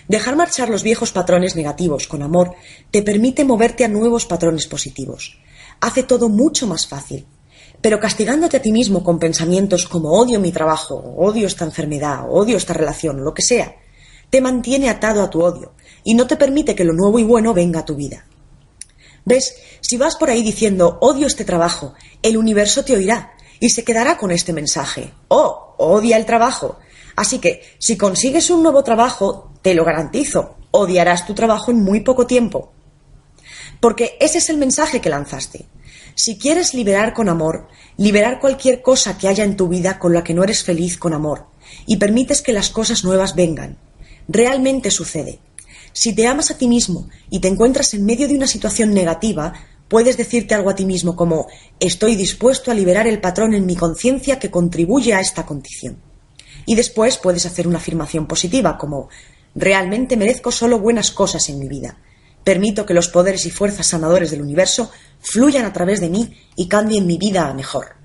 [0.07, 2.55] Dejar marchar los viejos patrones negativos con amor
[2.91, 5.39] te permite moverte a nuevos patrones positivos.
[5.81, 7.25] Hace todo mucho más fácil.
[7.81, 12.57] Pero castigándote a ti mismo con pensamientos como odio mi trabajo, odio esta enfermedad, odio
[12.57, 13.73] esta relación, lo que sea,
[14.29, 17.53] te mantiene atado a tu odio y no te permite que lo nuevo y bueno
[17.53, 18.25] venga a tu vida.
[19.25, 19.55] ¿Ves?
[19.81, 24.17] Si vas por ahí diciendo odio este trabajo, el universo te oirá y se quedará
[24.17, 25.13] con este mensaje.
[25.27, 26.79] Oh, odia el trabajo.
[27.15, 31.99] Así que, si consigues un nuevo trabajo, te lo garantizo, odiarás tu trabajo en muy
[31.99, 32.71] poco tiempo.
[33.81, 35.65] Porque ese es el mensaje que lanzaste.
[36.15, 40.23] Si quieres liberar con amor, liberar cualquier cosa que haya en tu vida con la
[40.23, 41.45] que no eres feliz con amor,
[41.85, 43.77] y permites que las cosas nuevas vengan,
[44.29, 45.39] realmente sucede.
[45.91, 49.53] Si te amas a ti mismo y te encuentras en medio de una situación negativa,
[49.87, 51.47] puedes decirte algo a ti mismo como
[51.79, 55.97] estoy dispuesto a liberar el patrón en mi conciencia que contribuye a esta condición.
[56.65, 59.09] Y después puedes hacer una afirmación positiva como
[59.55, 61.97] realmente merezco solo buenas cosas en mi vida.
[62.43, 66.67] Permito que los poderes y fuerzas sanadores del universo fluyan a través de mí y
[66.67, 67.99] cambien mi vida a mejor.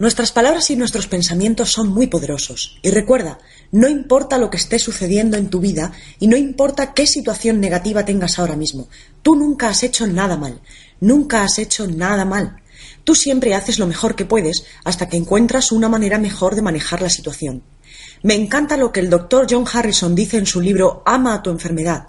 [0.00, 2.78] Nuestras palabras y nuestros pensamientos son muy poderosos.
[2.80, 3.38] Y recuerda,
[3.72, 8.04] no importa lo que esté sucediendo en tu vida y no importa qué situación negativa
[8.04, 8.88] tengas ahora mismo,
[9.22, 10.60] tú nunca has hecho nada mal,
[11.00, 12.56] nunca has hecho nada mal.
[13.04, 17.02] Tú siempre haces lo mejor que puedes hasta que encuentras una manera mejor de manejar
[17.02, 17.62] la situación.
[18.22, 21.50] Me encanta lo que el doctor John Harrison dice en su libro Ama a tu
[21.50, 22.08] enfermedad.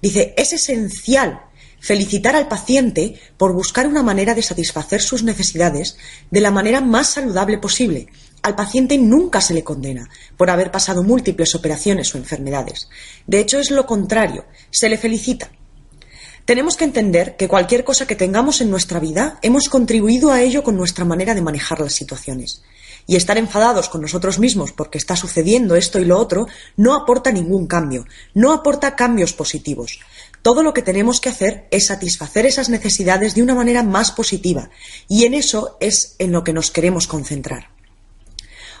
[0.00, 1.40] Dice, es esencial
[1.84, 5.98] felicitar al paciente por buscar una manera de satisfacer sus necesidades
[6.30, 8.08] de la manera más saludable posible.
[8.44, 12.90] Al paciente nunca se le condena por haber pasado múltiples operaciones o enfermedades.
[13.26, 15.50] De hecho, es lo contrario, se le felicita.
[16.44, 20.62] Tenemos que entender que cualquier cosa que tengamos en nuestra vida hemos contribuido a ello
[20.62, 22.60] con nuestra manera de manejar las situaciones.
[23.06, 27.32] Y estar enfadados con nosotros mismos porque está sucediendo esto y lo otro no aporta
[27.32, 28.04] ningún cambio,
[28.34, 30.00] no aporta cambios positivos.
[30.42, 34.68] Todo lo que tenemos que hacer es satisfacer esas necesidades de una manera más positiva,
[35.08, 37.73] y en eso es en lo que nos queremos concentrar.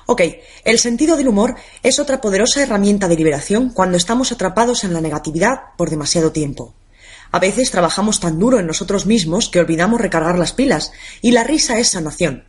[0.06, 0.22] Ok,
[0.64, 5.00] el sentido del humor es otra poderosa herramienta de liberación cuando estamos atrapados en la
[5.00, 6.74] negatividad por demasiado tiempo.
[7.32, 11.42] A veces trabajamos tan duro en nosotros mismos que olvidamos recargar las pilas, y la
[11.42, 12.44] risa es sanación.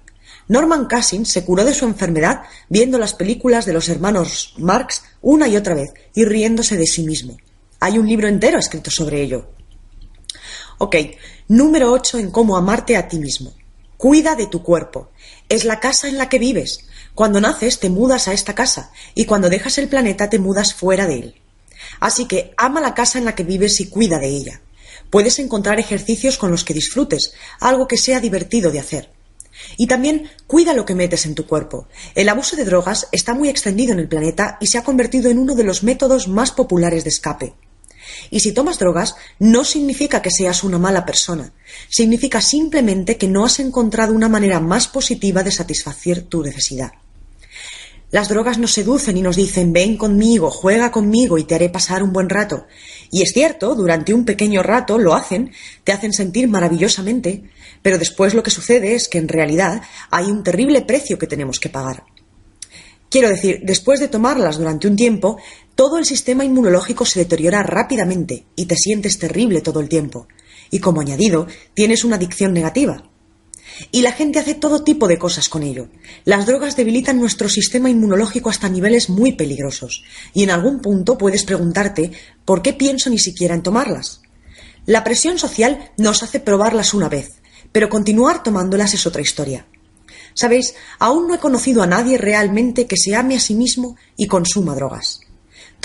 [0.47, 5.47] Norman Cassin se curó de su enfermedad viendo las películas de los hermanos Marx una
[5.47, 7.37] y otra vez y riéndose de sí mismo.
[7.79, 9.49] Hay un libro entero escrito sobre ello.
[10.77, 10.95] Ok,
[11.47, 13.53] número 8 en cómo amarte a ti mismo.
[13.97, 15.09] Cuida de tu cuerpo.
[15.49, 16.85] Es la casa en la que vives.
[17.15, 21.07] Cuando naces te mudas a esta casa y cuando dejas el planeta te mudas fuera
[21.07, 21.35] de él.
[22.01, 24.61] Así que ama la casa en la que vives y cuida de ella.
[25.09, 29.11] Puedes encontrar ejercicios con los que disfrutes, algo que sea divertido de hacer.
[29.77, 31.87] Y también cuida lo que metes en tu cuerpo.
[32.15, 35.39] El abuso de drogas está muy extendido en el planeta y se ha convertido en
[35.39, 37.53] uno de los métodos más populares de escape.
[38.29, 41.53] Y si tomas drogas, no significa que seas una mala persona.
[41.87, 46.91] Significa simplemente que no has encontrado una manera más positiva de satisfacer tu necesidad.
[48.15, 52.01] Las drogas nos seducen y nos dicen ven conmigo, juega conmigo y te haré pasar
[52.01, 52.65] un buen rato.
[53.11, 55.51] Y es cierto, durante un pequeño rato lo hacen,
[55.83, 57.43] te hacen sentir maravillosamente,
[57.81, 61.59] pero después lo que sucede es que en realidad hay un terrible precio que tenemos
[61.59, 62.05] que pagar.
[63.09, 65.37] Quiero decir, después de tomarlas durante un tiempo,
[65.75, 70.29] todo el sistema inmunológico se deteriora rápidamente y te sientes terrible todo el tiempo.
[70.71, 73.11] Y como añadido, tienes una adicción negativa.
[73.91, 75.89] Y la gente hace todo tipo de cosas con ello.
[76.23, 80.03] Las drogas debilitan nuestro sistema inmunológico hasta niveles muy peligrosos.
[80.33, 82.11] Y en algún punto puedes preguntarte
[82.45, 84.21] ¿por qué pienso ni siquiera en tomarlas?
[84.85, 89.65] La presión social nos hace probarlas una vez, pero continuar tomándolas es otra historia.
[90.35, 94.27] Sabéis, aún no he conocido a nadie realmente que se ame a sí mismo y
[94.27, 95.21] consuma drogas.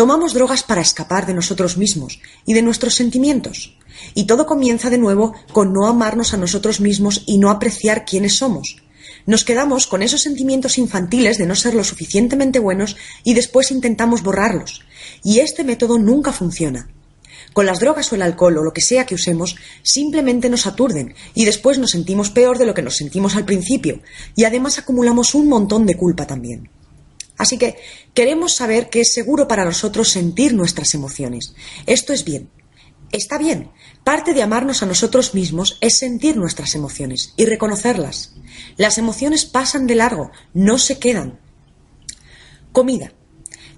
[0.01, 3.77] Tomamos drogas para escapar de nosotros mismos y de nuestros sentimientos.
[4.15, 8.37] Y todo comienza de nuevo con no amarnos a nosotros mismos y no apreciar quiénes
[8.37, 8.79] somos.
[9.27, 14.23] Nos quedamos con esos sentimientos infantiles de no ser lo suficientemente buenos y después intentamos
[14.23, 14.81] borrarlos.
[15.23, 16.89] Y este método nunca funciona.
[17.53, 21.15] Con las drogas o el alcohol o lo que sea que usemos, simplemente nos aturden
[21.35, 24.01] y después nos sentimos peor de lo que nos sentimos al principio
[24.35, 26.71] y además acumulamos un montón de culpa también.
[27.41, 27.77] Así que
[28.13, 31.55] queremos saber que es seguro para nosotros sentir nuestras emociones.
[31.87, 32.51] Esto es bien.
[33.11, 33.71] Está bien,
[34.05, 38.35] Parte de amarnos a nosotros mismos es sentir nuestras emociones y reconocerlas.
[38.77, 41.39] Las emociones pasan de largo, no se quedan.
[42.73, 43.13] Comida.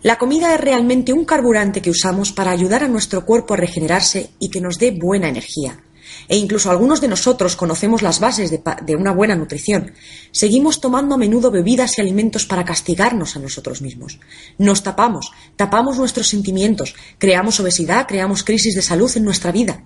[0.02, 4.30] La comida es realmente un carburante que usamos para ayudar a nuestro cuerpo a regenerarse
[4.38, 5.82] y que nos dé buena energía
[6.28, 9.92] e incluso algunos de nosotros conocemos las bases de, una buena nutrición,
[10.30, 14.18] seguimos tomando a menudo bebidas y alimentos para castigarnos a nosotros mismos.
[14.58, 19.84] Nos tapamos, tapamos nuestros sentimientos, creamos obesidad, creamos crisis de salud en nuestra vida.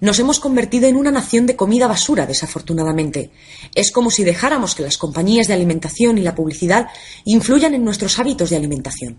[0.00, 3.30] Nos hemos convertido en una nación de comida basura, desafortunadamente.
[3.72, 6.88] Es como si dejáramos que las compañías de alimentación y la publicidad
[7.24, 9.18] influyan en nuestros hábitos de alimentación.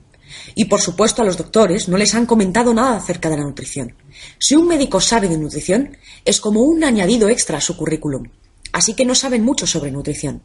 [0.56, 3.96] Y por supuesto a los doctores no les han comentado nada acerca de la nutrición.
[4.40, 8.28] Si un médico sabe de nutrición, es como un añadido extra a su currículum.
[8.72, 10.42] Así que no saben mucho sobre nutrición.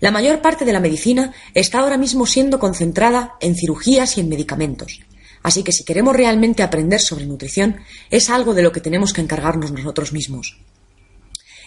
[0.00, 4.28] La mayor parte de la medicina está ahora mismo siendo concentrada en cirugías y en
[4.28, 5.00] medicamentos.
[5.42, 7.76] Así que si queremos realmente aprender sobre nutrición,
[8.10, 10.58] es algo de lo que tenemos que encargarnos nosotros mismos.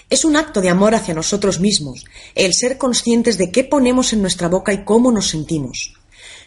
[0.09, 4.21] Es un acto de amor hacia nosotros mismos, el ser conscientes de qué ponemos en
[4.21, 5.93] nuestra boca y cómo nos sentimos.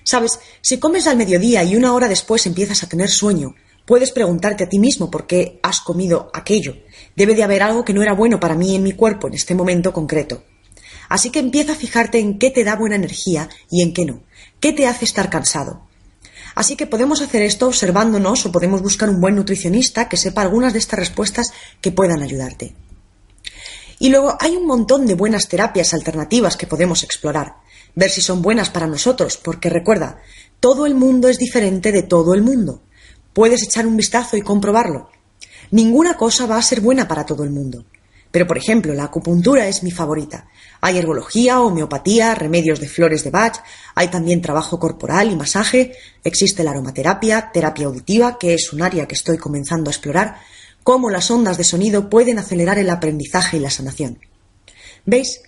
[0.04, 3.54] Sabes, si comes al mediodía y una hora después empiezas a tener sueño,
[3.86, 6.76] puedes preguntarte a ti mismo por qué has comido aquello.
[7.16, 9.54] Debe de haber algo que no era bueno para mí en mi cuerpo en este
[9.54, 10.44] momento concreto.
[11.08, 14.22] Así que empieza a fijarte en qué te da buena energía y en qué no,
[14.60, 15.86] qué te hace estar cansado.
[16.54, 20.72] Así que podemos hacer esto observándonos o podemos buscar un buen nutricionista que sepa algunas
[20.74, 22.74] de estas respuestas que puedan ayudarte.
[23.98, 27.63] Y luego hay un montón de buenas terapias alternativas que podemos explorar
[27.94, 30.20] ver si son buenas para nosotros, porque recuerda,
[30.60, 32.82] todo el mundo es diferente de todo el mundo.
[33.32, 35.10] Puedes echar un vistazo y comprobarlo.
[35.70, 37.84] Ninguna cosa va a ser buena para todo el mundo.
[38.30, 40.48] Pero, por ejemplo, la acupuntura es mi favorita.
[40.80, 43.62] Hay herbología, homeopatía, remedios de flores de Bach,
[43.94, 45.92] hay también trabajo corporal y masaje,
[46.24, 50.40] existe la aromaterapia, terapia auditiva, que es un área que estoy comenzando a explorar,
[50.82, 54.18] cómo las ondas de sonido pueden acelerar el aprendizaje y la sanación.
[55.06, 55.40] ¿Veis?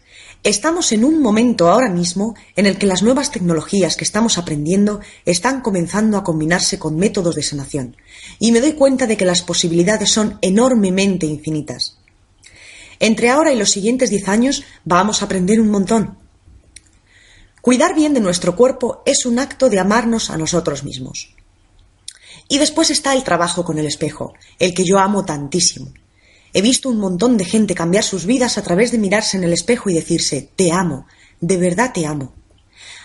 [0.42, 5.01] Estamos en un momento ahora mismo en el que las nuevas tecnologías que estamos aprendiendo
[5.25, 7.96] están comenzando a combinarse con métodos de sanación,
[8.38, 11.99] y me doy cuenta de que las posibilidades son enormemente infinitas.
[13.01, 16.18] Entre ahora y los siguientes diez años vamos a aprender un montón.
[17.61, 21.35] Cuidar bien de nuestro cuerpo es un acto de amarnos a nosotros mismos.
[22.49, 25.92] Y después está el trabajo con el espejo, el que yo amo tantísimo.
[26.57, 29.53] He visto un montón de gente cambiar sus vidas a través de mirarse en el
[29.53, 31.07] espejo y decirse te amo,
[31.38, 32.33] de verdad te amo.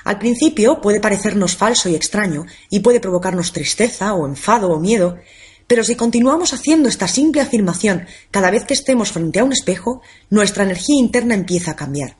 [0.05, 5.17] Al principio puede parecernos falso y extraño y puede provocarnos tristeza o enfado o miedo,
[5.67, 10.01] pero si continuamos haciendo esta simple afirmación cada vez que estemos frente a un espejo,
[10.29, 12.15] nuestra energía interna empieza a cambiar.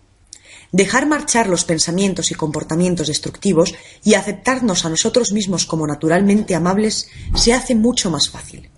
[0.73, 7.07] Dejar marchar los pensamientos y comportamientos destructivos y aceptarnos a nosotros mismos como naturalmente amables
[7.35, 8.69] se hace mucho más fácil.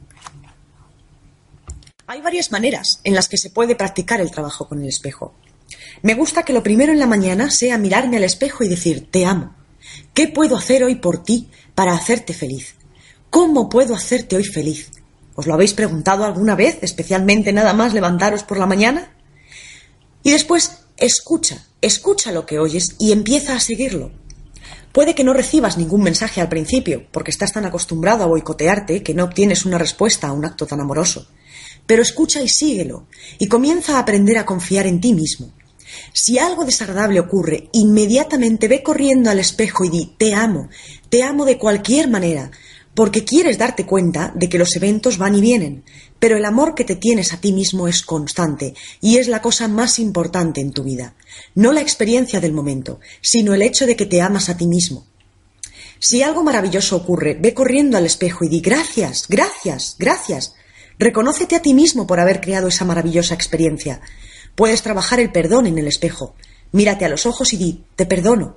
[2.06, 5.34] Hay varias maneras en las que se puede practicar el trabajo con el espejo.
[6.02, 9.26] Me gusta que lo primero en la mañana sea mirarme al espejo y decir te
[9.26, 9.56] amo.
[10.14, 12.76] ¿Qué puedo hacer hoy por ti para hacerte feliz?
[13.30, 14.92] ¿Cómo puedo hacerte hoy feliz?
[15.36, 19.16] ¿Os lo habéis preguntado alguna vez, especialmente nada más levantaros por la mañana?
[20.24, 24.12] Y después, escucha, escucha lo que oyes y empieza a seguirlo.
[24.92, 29.14] Puede que no recibas ningún mensaje al principio, porque estás tan acostumbrado a boicotearte que
[29.14, 31.28] no obtienes una respuesta a un acto tan amoroso
[31.86, 33.08] pero escucha y síguelo,
[33.40, 35.52] y comienza a aprender a confiar en ti mismo.
[36.14, 40.70] Si algo desagradable ocurre, inmediatamente ve corriendo al espejo y di te amo,
[41.10, 42.52] te amo de cualquier manera,
[42.96, 45.84] porque quieres darte cuenta de que los eventos van y vienen,
[46.20, 49.68] pero el amor que te tienes a ti mismo es constante y es la cosa
[49.68, 51.16] más importante en tu vida.
[51.56, 55.06] No la experiencia del momento, sino el hecho de que te amas a ti mismo.
[56.00, 60.54] Si algo maravilloso ocurre, ve corriendo al espejo y di gracias, gracias, gracias.
[61.00, 64.02] Reconócete a ti mismo por haber creado esa maravillosa experiencia.
[64.56, 66.36] Puedes trabajar el perdón en el espejo.
[66.72, 68.56] Mírate a los ojos y di te perdono.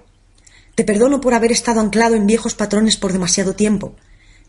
[0.75, 3.97] Te perdono por haber estado anclado en viejos patrones por demasiado tiempo.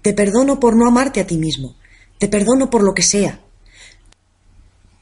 [0.02, 1.76] Te perdono por no amarte a ti mismo.
[2.20, 3.42] Te perdono por lo que sea.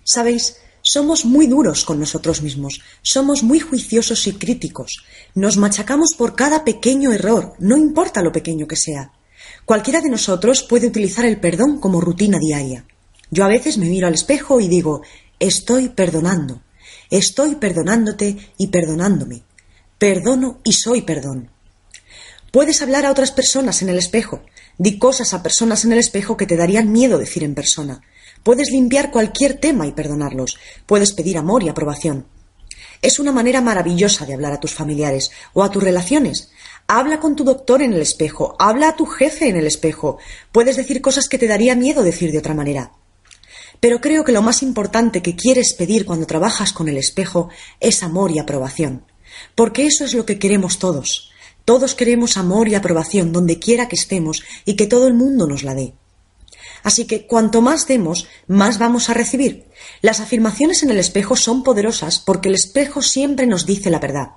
[0.04, 0.58] Sabéis,
[0.88, 5.04] somos muy duros con nosotros mismos, somos muy juiciosos y críticos.
[5.34, 9.12] Nos machacamos por cada pequeño error, no importa lo pequeño que sea.
[9.66, 12.86] Cualquiera de nosotros puede utilizar el perdón como rutina diaria.
[13.32, 15.02] Yo a veces me miro al espejo y digo,
[15.40, 16.62] estoy perdonando,
[17.10, 19.44] estoy perdonándote y perdonándome.
[19.98, 21.50] Perdono y soy perdón.
[22.52, 24.42] Puedes hablar a otras personas en el espejo,
[24.78, 28.02] Di cosas a personas en el espejo que te darían miedo decir en persona.
[28.44, 30.58] Puedes limpiar cualquier tema y perdonarlos.
[30.86, 32.28] Puedes pedir amor y aprobación.
[33.02, 36.52] Es una manera maravillosa de hablar a tus familiares o a tus relaciones.
[36.88, 40.20] Habla con tu doctor en el espejo, habla a tu jefe en el espejo.
[40.52, 42.92] Puedes decir cosas que te daría miedo decir de otra manera.
[43.80, 48.04] Pero creo que lo más importante que quieres pedir cuando trabajas con el espejo es
[48.04, 49.04] amor y aprobación.
[49.56, 51.32] Porque eso es lo que queremos todos.
[51.66, 55.64] Todos queremos amor y aprobación donde quiera que estemos y que todo el mundo nos
[55.64, 55.96] la dé.
[56.84, 59.66] Así que cuanto más demos, más vamos a recibir.
[60.04, 64.34] Las afirmaciones en el espejo son poderosas porque el espejo siempre nos dice la verdad.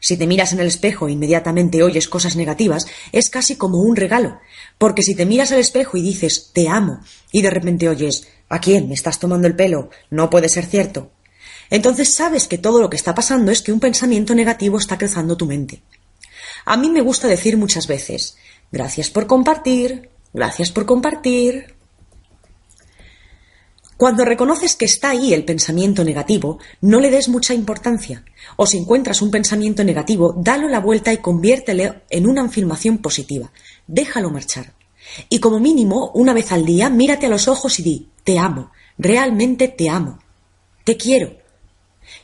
[0.00, 3.96] Si te miras en el espejo e inmediatamente oyes cosas negativas, es casi como un
[3.96, 4.40] regalo,
[4.78, 8.60] porque si te miras al espejo y dices te amo, y de repente oyes ¿a
[8.60, 9.90] quién me estás tomando el pelo?
[10.10, 11.10] No puede ser cierto.
[11.70, 15.36] Entonces sabes que todo lo que está pasando es que un pensamiento negativo está cruzando
[15.36, 15.82] tu mente.
[16.64, 18.36] A mí me gusta decir muchas veces,
[18.72, 21.79] gracias por compartir, gracias por compartir.
[24.00, 28.24] Cuando reconoces que está ahí el pensamiento negativo, no le des mucha importancia.
[28.56, 33.52] O si encuentras un pensamiento negativo, dalo la vuelta y conviértelo en una afirmación positiva.
[33.86, 34.72] Déjalo marchar.
[35.28, 38.70] Y como mínimo, una vez al día, mírate a los ojos y di, te amo,
[38.96, 40.18] realmente te amo,
[40.84, 41.36] te quiero,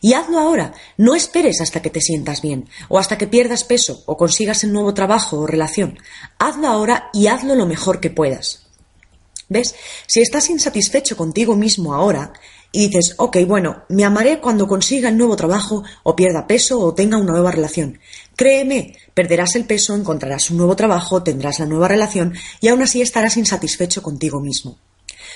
[0.01, 0.73] y hazlo ahora.
[0.97, 4.73] No esperes hasta que te sientas bien, o hasta que pierdas peso, o consigas un
[4.73, 5.99] nuevo trabajo o relación.
[6.39, 8.66] Hazlo ahora y hazlo lo mejor que puedas.
[9.49, 9.75] ¿Ves?
[10.07, 12.33] Si estás insatisfecho contigo mismo ahora
[12.73, 16.95] y dices, ok, bueno, me amaré cuando consiga el nuevo trabajo, o pierda peso, o
[16.95, 18.01] tenga una nueva relación.
[18.35, 23.01] Créeme, perderás el peso, encontrarás un nuevo trabajo, tendrás la nueva relación y aún así
[23.01, 24.79] estarás insatisfecho contigo mismo.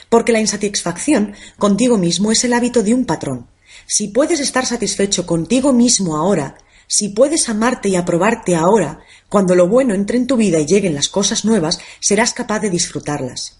[0.09, 3.47] Porque la insatisfacción contigo mismo es el hábito de un patrón.
[3.87, 6.59] Si puedes estar satisfecho contigo mismo ahora,
[6.89, 8.99] si puedes amarte y aprobarte ahora,
[9.29, 12.71] cuando lo bueno entre en tu vida y lleguen las cosas nuevas, serás capaz de
[12.71, 13.60] disfrutarlas.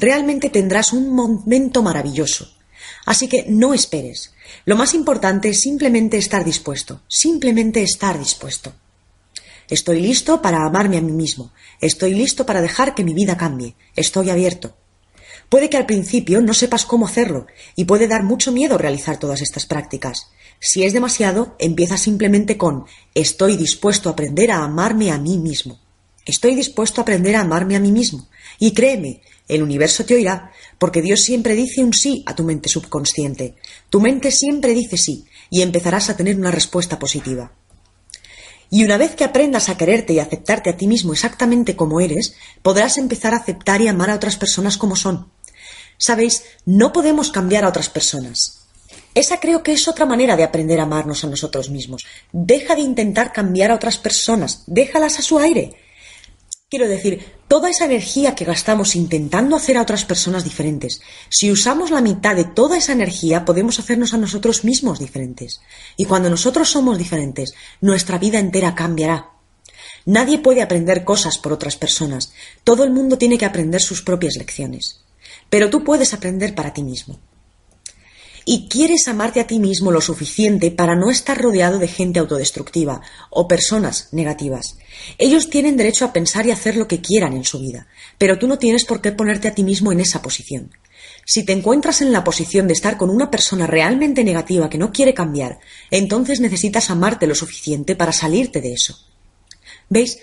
[0.00, 2.50] Realmente tendrás un momento maravilloso.
[3.04, 4.32] Así que no esperes.
[4.64, 8.72] Lo más importante es simplemente estar dispuesto, simplemente estar dispuesto.
[9.68, 11.52] Estoy listo para amarme a mí mismo.
[11.82, 13.74] Estoy listo para dejar que mi vida cambie.
[13.94, 14.74] Estoy abierto.
[15.50, 17.46] Puede que al principio no sepas cómo hacerlo
[17.76, 20.30] y puede dar mucho miedo realizar todas estas prácticas.
[20.60, 25.78] Si es demasiado, empieza simplemente con estoy dispuesto a aprender a amarme a mí mismo.
[26.24, 28.28] Estoy dispuesto a aprender a amarme a mí mismo.
[28.58, 32.68] Y créeme, el universo te oirá, porque Dios siempre dice un sí a tu mente
[32.68, 33.56] subconsciente.
[33.88, 37.52] Tu mente siempre dice sí, y empezarás a tener una respuesta positiva.
[38.70, 42.34] Y una vez que aprendas a quererte y aceptarte a ti mismo exactamente como eres,
[42.62, 45.28] podrás empezar a aceptar y amar a otras personas como son.
[45.98, 48.60] Sabéis, no podemos cambiar a otras personas.
[49.14, 52.06] Esa creo que es otra manera de aprender a amarnos a nosotros mismos.
[52.32, 55.74] Deja de intentar cambiar a otras personas, déjalas a su aire.
[56.70, 61.90] Quiero decir, toda esa energía que gastamos intentando hacer a otras personas diferentes, si usamos
[61.90, 65.60] la mitad de toda esa energía, podemos hacernos a nosotros mismos diferentes.
[65.96, 69.32] Y cuando nosotros somos diferentes, nuestra vida entera cambiará.
[70.06, 72.32] Nadie puede aprender cosas por otras personas.
[72.64, 75.00] Todo el mundo tiene que aprender sus propias lecciones
[75.50, 77.18] pero tú puedes aprender para ti mismo.
[78.44, 83.02] Y quieres amarte a ti mismo lo suficiente para no estar rodeado de gente autodestructiva
[83.30, 84.76] o personas negativas.
[85.18, 87.86] Ellos tienen derecho a pensar y hacer lo que quieran en su vida,
[88.18, 90.70] pero tú no tienes por qué ponerte a ti mismo en esa posición.
[91.24, 94.92] Si te encuentras en la posición de estar con una persona realmente negativa que no
[94.92, 95.60] quiere cambiar,
[95.90, 98.98] entonces necesitas amarte lo suficiente para salirte de eso.
[99.88, 100.18] ¿Veis?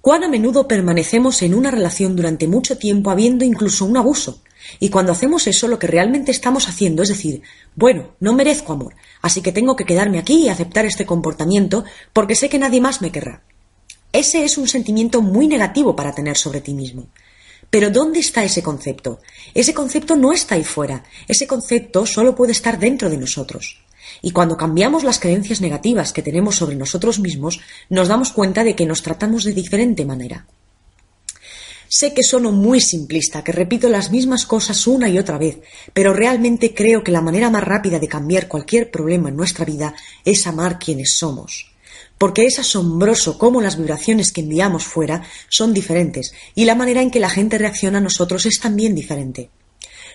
[0.00, 4.42] Cuán a menudo permanecemos en una relación durante mucho tiempo habiendo incluso un abuso,
[4.78, 7.42] y cuando hacemos eso, lo que realmente estamos haciendo es decir,
[7.74, 12.34] bueno, no merezco amor, así que tengo que quedarme aquí y aceptar este comportamiento porque
[12.34, 13.42] sé que nadie más me querrá.
[14.12, 17.08] Ese es un sentimiento muy negativo para tener sobre ti mismo.
[17.70, 19.20] Pero ¿dónde está ese concepto?
[19.52, 21.04] Ese concepto no está ahí fuera.
[21.26, 23.82] Ese concepto solo puede estar dentro de nosotros.
[24.22, 27.60] Y cuando cambiamos las creencias negativas que tenemos sobre nosotros mismos,
[27.90, 30.46] nos damos cuenta de que nos tratamos de diferente manera.
[31.88, 35.58] Sé que sono muy simplista, que repito las mismas cosas una y otra vez,
[35.94, 39.94] pero realmente creo que la manera más rápida de cambiar cualquier problema en nuestra vida
[40.24, 41.72] es amar quienes somos.
[42.18, 47.10] Porque es asombroso cómo las vibraciones que enviamos fuera son diferentes y la manera en
[47.10, 49.50] que la gente reacciona a nosotros es también diferente.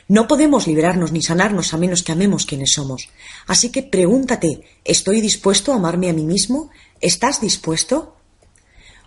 [0.07, 3.09] No podemos liberarnos ni sanarnos a menos que amemos quienes somos.
[3.47, 6.69] Así que pregúntate, ¿estoy dispuesto a amarme a mí mismo?
[6.99, 8.17] ¿Estás dispuesto?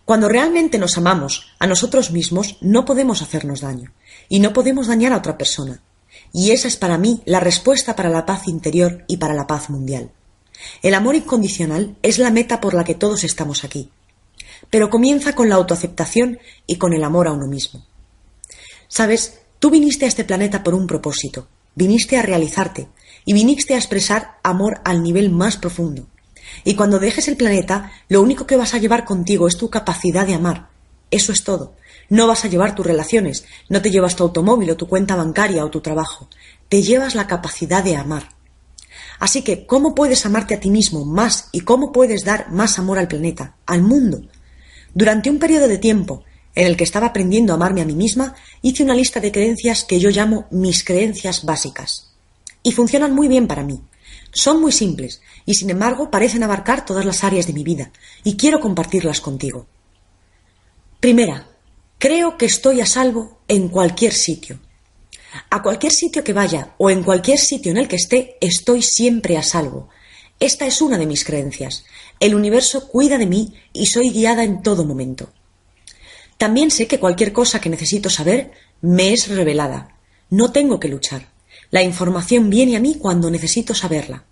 [0.06, 3.92] Cuando realmente nos amamos a nosotros mismos, no podemos hacernos daño
[4.28, 5.82] y no podemos dañar a otra persona.
[6.32, 9.68] Y esa es para mí la respuesta para la paz interior y para la paz
[9.68, 10.12] mundial.
[10.80, 13.90] El amor incondicional es la meta por la que todos estamos aquí.
[14.70, 16.38] Pero comienza con la autoaceptación
[16.68, 17.84] y con el amor a uno mismo.
[18.86, 22.86] Sabes, tú viniste a este planeta por un propósito, viniste a realizarte
[23.24, 26.06] y viniste a expresar amor al nivel más profundo.
[26.64, 30.26] Y cuando dejes el planeta, lo único que vas a llevar contigo es tu capacidad
[30.26, 30.68] de amar.
[31.10, 31.74] Eso es todo.
[32.08, 35.64] No vas a llevar tus relaciones, no te llevas tu automóvil o tu cuenta bancaria
[35.64, 36.28] o tu trabajo.
[36.68, 38.28] Te llevas la capacidad de amar.
[39.18, 42.98] Así que, ¿cómo puedes amarte a ti mismo más y cómo puedes dar más amor
[42.98, 44.22] al planeta, al mundo?
[44.94, 46.24] Durante un periodo de tiempo
[46.54, 49.84] en el que estaba aprendiendo a amarme a mí misma, hice una lista de creencias
[49.84, 52.14] que yo llamo mis creencias básicas.
[52.62, 53.80] Y funcionan muy bien para mí.
[54.36, 57.90] Son muy simples y sin embargo parecen abarcar todas las áreas de mi vida
[58.22, 59.66] y quiero compartirlas contigo.
[61.00, 61.48] Primera,
[61.96, 64.60] creo que estoy a salvo en cualquier sitio.
[65.48, 69.38] A cualquier sitio que vaya o en cualquier sitio en el que esté, estoy siempre
[69.38, 69.88] a salvo.
[70.38, 71.86] Esta es una de mis creencias.
[72.20, 75.30] El universo cuida de mí y soy guiada en todo momento.
[76.36, 78.50] También sé que cualquier cosa que necesito saber
[78.82, 79.96] me es revelada.
[80.28, 81.35] No tengo que luchar.
[81.76, 84.24] La información viene a mí cuando necesito saberla.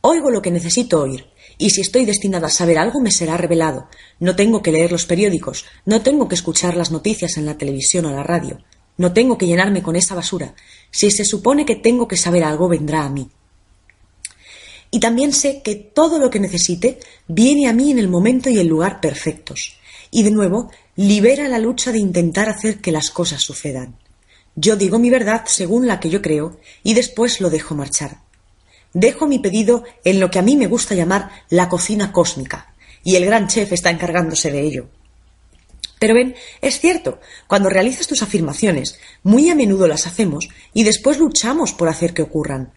[0.00, 1.24] Oigo lo que necesito oír,
[1.56, 3.86] y si estoy destinada a saber algo me será revelado.
[4.18, 8.06] No tengo que leer los periódicos, no tengo que escuchar las noticias en la televisión
[8.06, 8.58] o la radio,
[8.96, 10.56] no tengo que llenarme con esa basura.
[10.90, 13.30] Si se supone que tengo que saber algo, vendrá a mí.
[14.90, 16.98] Y también sé que todo lo que necesite
[17.28, 19.78] viene a mí en el momento y el lugar perfectos.
[20.10, 23.96] Y de nuevo, libera la lucha de intentar hacer que las cosas sucedan.
[24.56, 28.18] Yo digo mi verdad según la que yo creo y después lo dejo marchar.
[28.92, 33.16] Dejo mi pedido en lo que a mí me gusta llamar la cocina cósmica, y
[33.16, 34.86] el gran chef está encargándose de ello.
[35.98, 41.18] Pero ven, es cierto, cuando realizas tus afirmaciones, muy a menudo las hacemos y después
[41.18, 42.72] luchamos por hacer que ocurran.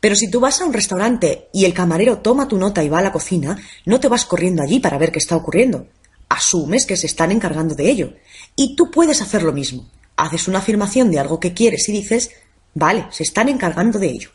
[0.00, 2.98] Pero si tú vas a un restaurante y el camarero toma tu nota y va
[2.98, 3.56] a la cocina,
[3.86, 5.86] no te vas corriendo allí para ver qué está ocurriendo.
[6.28, 8.12] Asumes que se están encargando de ello.
[8.54, 9.88] Y tú puedes hacer lo mismo
[10.24, 12.30] haces una afirmación de algo que quieres y dices,
[12.74, 14.30] vale, se están encargando de ello.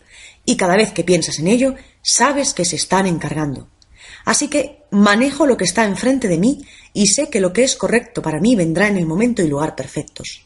[0.46, 3.70] Y cada vez que piensas en ello, sabes que se están encargando.
[4.26, 6.62] Así que manejo lo que está enfrente de mí
[6.94, 9.76] y sé que lo que es correcto para mí vendrá en el momento y lugar
[9.76, 10.46] perfectos.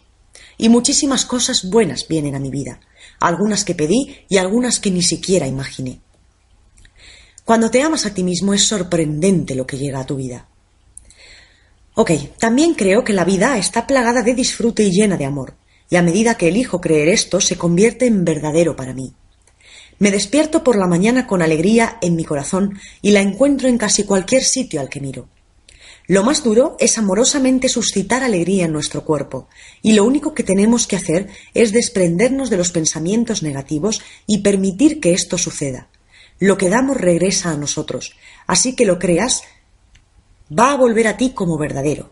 [0.57, 2.79] Y muchísimas cosas buenas vienen a mi vida,
[3.19, 6.01] algunas que pedí y algunas que ni siquiera imaginé.
[7.43, 10.47] Cuando te amas a ti mismo es sorprendente lo que llega a tu vida.
[11.93, 15.55] Ok, también creo que la vida está plagada de disfrute y llena de amor,
[15.89, 19.13] y a medida que elijo creer esto, se convierte en verdadero para mí.
[19.99, 24.05] Me despierto por la mañana con alegría en mi corazón y la encuentro en casi
[24.05, 25.27] cualquier sitio al que miro.
[26.07, 29.49] Lo más duro es amorosamente suscitar alegría en nuestro cuerpo,
[29.81, 35.01] y lo único que tenemos que hacer es desprendernos de los pensamientos negativos y permitir
[35.01, 35.89] que esto suceda.
[36.39, 38.15] Lo que damos regresa a nosotros,
[38.47, 39.43] así que lo creas,
[40.51, 42.11] va a volver a ti como verdadero.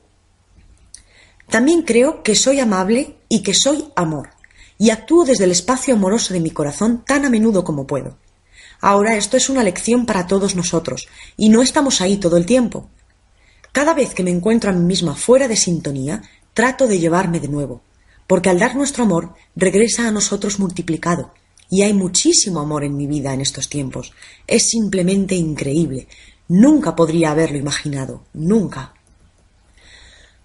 [1.49, 4.29] También creo que soy amable y que soy amor,
[4.77, 8.17] y actúo desde el espacio amoroso de mi corazón tan a menudo como puedo.
[8.81, 12.89] Ahora esto es una lección para todos nosotros, y no estamos ahí todo el tiempo.
[13.71, 16.21] Cada vez que me encuentro a mí misma fuera de sintonía,
[16.53, 17.81] trato de llevarme de nuevo,
[18.25, 21.33] porque al dar nuestro amor regresa a nosotros multiplicado,
[21.69, 24.13] y hay muchísimo amor en mi vida en estos tiempos.
[24.47, 26.07] Es simplemente increíble.
[26.49, 28.93] Nunca podría haberlo imaginado, nunca.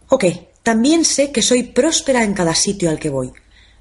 [0.09, 0.25] Ok,
[0.63, 3.33] también sé que soy próspera en cada sitio al que voy.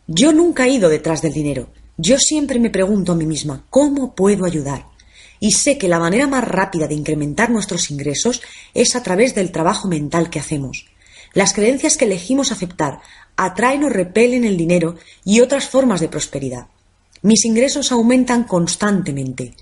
[0.08, 1.70] Yo nunca he ido detrás del dinero.
[1.98, 4.88] Yo siempre me pregunto a mí misma, ¿cómo puedo ayudar?
[5.40, 8.42] Y sé que la manera más rápida de incrementar nuestros ingresos
[8.74, 10.86] es a través del trabajo mental que hacemos.
[11.34, 13.00] Las creencias que elegimos aceptar
[13.36, 14.96] atraen o repelen el dinero
[15.26, 16.68] y otras formas de prosperidad.
[17.22, 19.56] Mis ingresos aumentan constantemente.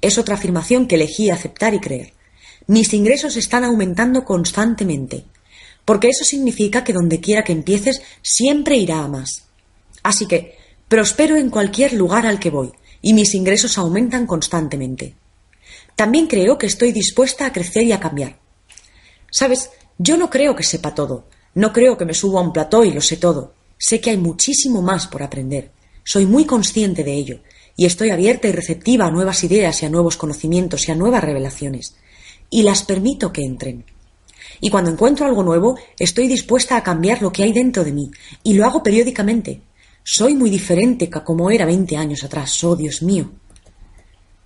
[0.00, 2.12] Es otra afirmación que elegí aceptar y creer.
[2.66, 5.24] Mis ingresos están aumentando constantemente,
[5.84, 9.44] porque eso significa que donde quiera que empieces siempre irá a más.
[10.02, 10.56] Así que
[10.88, 12.72] prospero en cualquier lugar al que voy,
[13.02, 15.14] y mis ingresos aumentan constantemente.
[15.94, 18.38] También creo que estoy dispuesta a crecer y a cambiar.
[19.30, 21.24] Sabes, yo no creo que sepa todo,
[21.54, 23.54] no creo que me subo a un plató y lo sé todo.
[23.78, 25.70] Sé que hay muchísimo más por aprender.
[26.04, 27.40] Soy muy consciente de ello,
[27.76, 31.22] y estoy abierta y receptiva a nuevas ideas y a nuevos conocimientos y a nuevas
[31.22, 31.96] revelaciones,
[32.48, 33.84] y las permito que entren.
[34.60, 38.10] Y cuando encuentro algo nuevo, estoy dispuesta a cambiar lo que hay dentro de mí,
[38.42, 39.60] y lo hago periódicamente.
[40.02, 43.30] Soy muy diferente a como era veinte años atrás, oh Dios mío.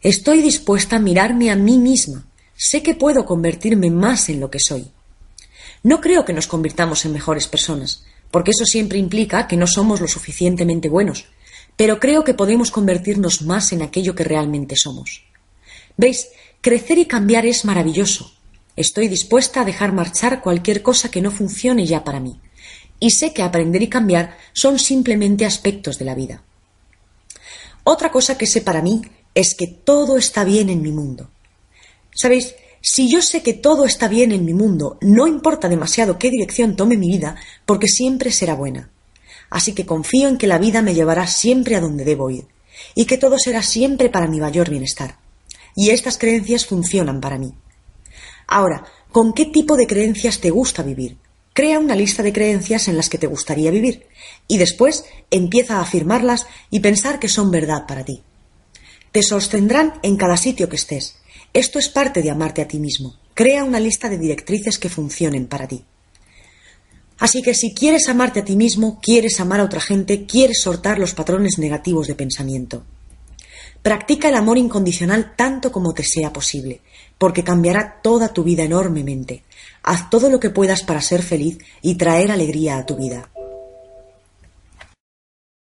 [0.01, 2.27] Estoy dispuesta a mirarme a mí misma.
[2.57, 4.91] Sé que puedo convertirme más en lo que soy.
[5.83, 10.01] No creo que nos convirtamos en mejores personas, porque eso siempre implica que no somos
[10.01, 11.27] lo suficientemente buenos,
[11.81, 15.25] pero creo que podemos convertirnos más en aquello que realmente somos.
[15.97, 16.29] Veis,
[16.61, 18.35] crecer y cambiar es maravilloso.
[18.77, 22.39] Estoy dispuesta a dejar marchar cualquier cosa que no funcione ya para mí,
[22.99, 26.43] y sé que aprender y cambiar son simplemente aspectos de la vida.
[27.83, 29.01] Otra cosa que sé para mí
[29.35, 31.31] es que todo está bien en mi mundo.
[32.15, 36.29] Sabéis, si yo sé que todo está bien en mi mundo, no importa demasiado qué
[36.29, 38.91] dirección tome mi vida, porque siempre será buena.
[39.51, 42.47] Así que confío en que la vida me llevará siempre a donde debo ir,
[42.95, 45.19] y que todo será siempre para mi mayor bienestar.
[45.77, 47.53] Y estas creencias funcionan para mí.
[48.47, 51.19] Ahora, ¿con qué tipo de creencias te gusta vivir?
[51.53, 54.07] Crea una lista de creencias en las que te gustaría vivir,
[54.47, 58.23] y después empieza a afirmarlas y pensar que son verdad para ti.
[59.13, 61.17] Te sostendrán en cada sitio que estés,
[61.53, 63.17] esto es parte de amarte a ti mismo.
[63.35, 65.85] Crea una lista de directrices que funcionen para ti.
[67.21, 70.99] Así que si quieres amarte a ti mismo, quieres amar a otra gente, quieres sortar
[70.99, 72.83] los patrones negativos de pensamiento.
[73.83, 76.81] Practica el amor incondicional tanto como te sea posible,
[77.19, 79.45] porque cambiará toda tu vida enormemente.
[79.83, 83.31] Haz todo lo que puedas para ser feliz y traer alegría a tu vida.